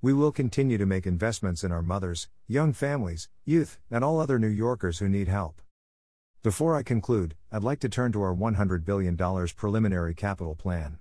We 0.00 0.12
will 0.12 0.32
continue 0.32 0.76
to 0.76 0.86
make 0.86 1.06
investments 1.06 1.62
in 1.62 1.70
our 1.70 1.82
mothers, 1.82 2.28
young 2.48 2.72
families, 2.72 3.28
youth, 3.44 3.78
and 3.92 4.02
all 4.02 4.18
other 4.18 4.40
New 4.40 4.48
Yorkers 4.48 4.98
who 4.98 5.08
need 5.08 5.28
help. 5.28 5.62
Before 6.42 6.74
I 6.74 6.82
conclude, 6.82 7.36
I'd 7.52 7.62
like 7.62 7.78
to 7.78 7.88
turn 7.88 8.10
to 8.10 8.22
our 8.22 8.34
$100 8.34 8.84
billion 8.84 9.16
preliminary 9.16 10.14
capital 10.16 10.56
plan. 10.56 10.98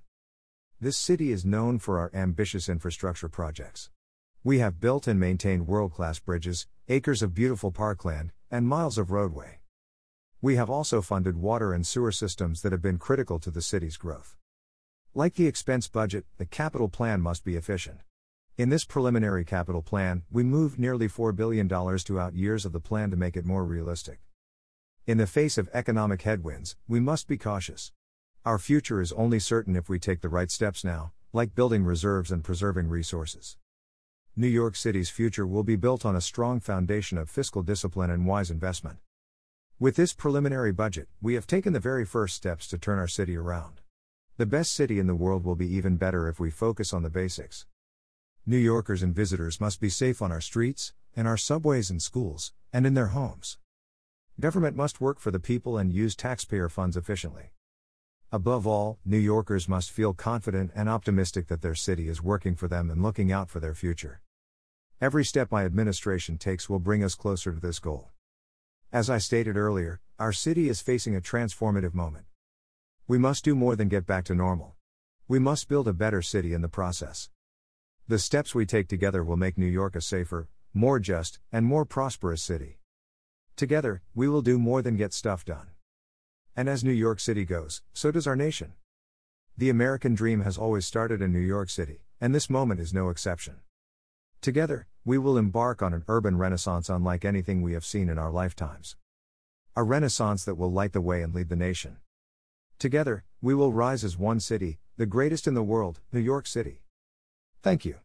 This 0.80 0.96
city 0.96 1.32
is 1.32 1.44
known 1.44 1.80
for 1.80 1.98
our 1.98 2.12
ambitious 2.14 2.70
infrastructure 2.70 3.30
projects. 3.30 3.90
We 4.44 4.60
have 4.60 4.80
built 4.80 5.08
and 5.08 5.20
maintained 5.20 5.66
world 5.66 5.92
class 5.92 6.20
bridges, 6.20 6.68
acres 6.88 7.24
of 7.24 7.34
beautiful 7.34 7.72
parkland, 7.72 8.32
and 8.52 8.68
miles 8.68 8.98
of 8.98 9.10
roadway. 9.12 9.60
We 10.42 10.58
have 10.58 10.70
also 10.70 11.02
funded 11.02 11.38
water 11.38 11.72
and 11.74 11.88
sewer 11.88 12.12
systems 12.12 12.62
that 12.62 12.74
have 12.74 12.82
been 12.82 12.98
critical 12.98 13.40
to 13.40 13.50
the 13.50 13.62
city's 13.62 13.96
growth. 13.96 14.36
Like 15.16 15.36
the 15.36 15.48
expense 15.48 15.88
budget, 15.88 16.26
the 16.38 16.46
capital 16.46 16.90
plan 16.90 17.22
must 17.22 17.46
be 17.46 17.56
efficient. 17.56 18.02
In 18.58 18.68
this 18.70 18.84
preliminary 18.84 19.46
capital 19.46 19.82
plan, 19.82 20.24
we 20.30 20.44
moved 20.44 20.78
nearly 20.78 21.08
$4 21.08 21.34
billion 21.34 21.70
to 21.70 22.20
out 22.20 22.36
years 22.36 22.66
of 22.66 22.74
the 22.74 22.82
plan 22.82 23.10
to 23.12 23.18
make 23.18 23.38
it 23.38 23.46
more 23.46 23.64
realistic. 23.64 24.20
In 25.08 25.18
the 25.18 25.26
face 25.28 25.58
of 25.58 25.70
economic 25.74 26.24
headwinds, 26.24 26.76
we 26.88 27.00
must 27.00 27.30
be 27.30 27.38
cautious. 27.38 27.94
Our 28.46 28.60
future 28.60 29.00
is 29.00 29.14
only 29.14 29.40
certain 29.40 29.78
if 29.78 29.88
we 29.88 29.98
take 29.98 30.20
the 30.20 30.30
right 30.30 30.52
steps 30.52 30.84
now, 30.84 31.14
like 31.32 31.56
building 31.56 31.86
reserves 31.86 32.32
and 32.32 32.44
preserving 32.44 32.90
resources. 32.90 33.58
New 34.34 34.48
York 34.48 34.78
City's 34.78 35.10
future 35.10 35.46
will 35.46 35.64
be 35.64 35.76
built 35.76 36.06
on 36.06 36.16
a 36.16 36.22
strong 36.22 36.62
foundation 36.62 37.18
of 37.18 37.30
fiscal 37.30 37.62
discipline 37.62 38.10
and 38.10 38.26
wise 38.26 38.50
investment. 38.50 38.98
With 39.78 39.98
this 39.98 40.14
preliminary 40.14 40.72
budget, 40.72 41.10
we 41.22 41.34
have 41.34 41.46
taken 41.46 41.74
the 41.74 41.82
very 41.82 42.06
first 42.06 42.38
steps 42.38 42.66
to 42.70 42.78
turn 42.78 42.98
our 42.98 43.10
city 43.10 43.36
around. 43.36 43.82
The 44.38 44.46
best 44.46 44.72
city 44.72 45.00
in 45.00 45.08
the 45.08 45.16
world 45.16 45.44
will 45.44 45.58
be 45.58 45.68
even 45.76 45.98
better 45.98 46.30
if 46.30 46.40
we 46.40 46.50
focus 46.50 46.94
on 46.94 47.04
the 47.04 47.10
basics. 47.10 47.66
New 48.46 48.58
Yorkers 48.58 49.04
and 49.04 49.14
visitors 49.14 49.60
must 49.60 49.82
be 49.82 49.90
safe 49.90 50.22
on 50.22 50.32
our 50.32 50.40
streets, 50.40 50.94
in 51.14 51.28
our 51.28 51.36
subways 51.36 51.90
and 51.90 52.02
schools, 52.02 52.54
and 52.72 52.88
in 52.88 52.94
their 52.94 53.08
homes. 53.08 53.58
Government 54.40 54.78
must 54.78 55.02
work 55.02 55.20
for 55.20 55.32
the 55.32 55.42
people 55.42 55.78
and 55.78 55.92
use 55.92 56.16
taxpayer 56.16 56.70
funds 56.70 56.96
efficiently. 56.96 57.52
Above 58.34 58.66
all, 58.66 58.98
New 59.04 59.18
Yorkers 59.18 59.68
must 59.68 59.92
feel 59.92 60.14
confident 60.14 60.72
and 60.74 60.88
optimistic 60.88 61.48
that 61.48 61.62
their 61.62 61.76
city 61.76 62.08
is 62.08 62.24
working 62.24 62.56
for 62.56 62.70
them 62.70 62.90
and 62.90 63.04
looking 63.04 63.30
out 63.30 63.50
for 63.50 63.60
their 63.60 63.74
future. 63.74 64.22
Every 65.02 65.26
step 65.26 65.52
my 65.52 65.66
administration 65.66 66.38
takes 66.38 66.70
will 66.70 66.80
bring 66.80 67.04
us 67.04 67.14
closer 67.14 67.52
to 67.52 67.60
this 67.60 67.80
goal. 67.80 68.12
As 68.90 69.10
I 69.10 69.18
stated 69.18 69.58
earlier, 69.58 70.00
our 70.18 70.32
city 70.32 70.70
is 70.70 70.80
facing 70.80 71.14
a 71.14 71.20
transformative 71.20 71.94
moment. 71.94 72.24
We 73.06 73.18
must 73.18 73.44
do 73.44 73.54
more 73.54 73.76
than 73.76 73.90
get 73.90 74.06
back 74.06 74.24
to 74.26 74.34
normal. 74.34 74.76
We 75.28 75.40
must 75.40 75.68
build 75.68 75.90
a 75.90 75.94
better 75.94 76.22
city 76.22 76.54
in 76.54 76.62
the 76.62 76.70
process. 76.70 77.30
The 78.08 78.18
steps 78.18 78.56
we 78.56 78.66
take 78.66 78.88
together 78.88 79.26
will 79.26 79.36
make 79.36 79.58
New 79.58 79.66
York 79.66 79.94
a 79.94 80.02
safer, 80.02 80.48
more 80.74 81.00
just, 81.00 81.42
and 81.52 81.66
more 81.66 81.84
prosperous 81.84 82.42
city. 82.42 82.80
Together, 83.58 84.04
we 84.16 84.30
will 84.30 84.42
do 84.42 84.58
more 84.58 84.82
than 84.82 84.96
get 84.96 85.12
stuff 85.12 85.44
done. 85.44 85.71
And 86.56 86.68
as 86.68 86.84
New 86.84 86.92
York 86.92 87.20
City 87.20 87.46
goes, 87.46 87.82
so 87.94 88.12
does 88.12 88.28
our 88.28 88.36
nation. 88.36 88.74
The 89.58 89.70
American 89.70 90.16
dream 90.16 90.42
has 90.42 90.58
always 90.58 90.86
started 90.86 91.22
in 91.22 91.32
New 91.32 91.40
York 91.40 91.70
City, 91.70 92.02
and 92.20 92.36
this 92.36 92.50
moment 92.50 92.80
is 92.82 92.94
no 92.94 93.10
exception. 93.10 93.62
Together, 94.42 94.88
we 95.06 95.18
will 95.18 95.38
embark 95.38 95.82
on 95.82 95.94
an 95.94 96.04
urban 96.10 96.38
renaissance 96.38 96.90
unlike 96.90 97.24
anything 97.24 97.62
we 97.62 97.74
have 97.74 97.86
seen 97.86 98.10
in 98.10 98.18
our 98.18 98.32
lifetimes. 98.32 98.98
A 99.76 99.84
renaissance 99.84 100.44
that 100.44 100.56
will 100.56 100.72
light 100.72 100.92
the 100.92 101.00
way 101.00 101.22
and 101.22 101.34
lead 101.34 101.48
the 101.48 101.56
nation. 101.56 101.98
Together, 102.78 103.24
we 103.42 103.54
will 103.54 103.72
rise 103.72 104.04
as 104.04 104.18
one 104.18 104.42
city, 104.42 104.80
the 104.98 105.06
greatest 105.06 105.48
in 105.48 105.54
the 105.54 105.64
world, 105.64 106.02
New 106.12 106.20
York 106.20 106.48
City. 106.48 106.82
Thank 107.64 107.86
you. 107.86 108.02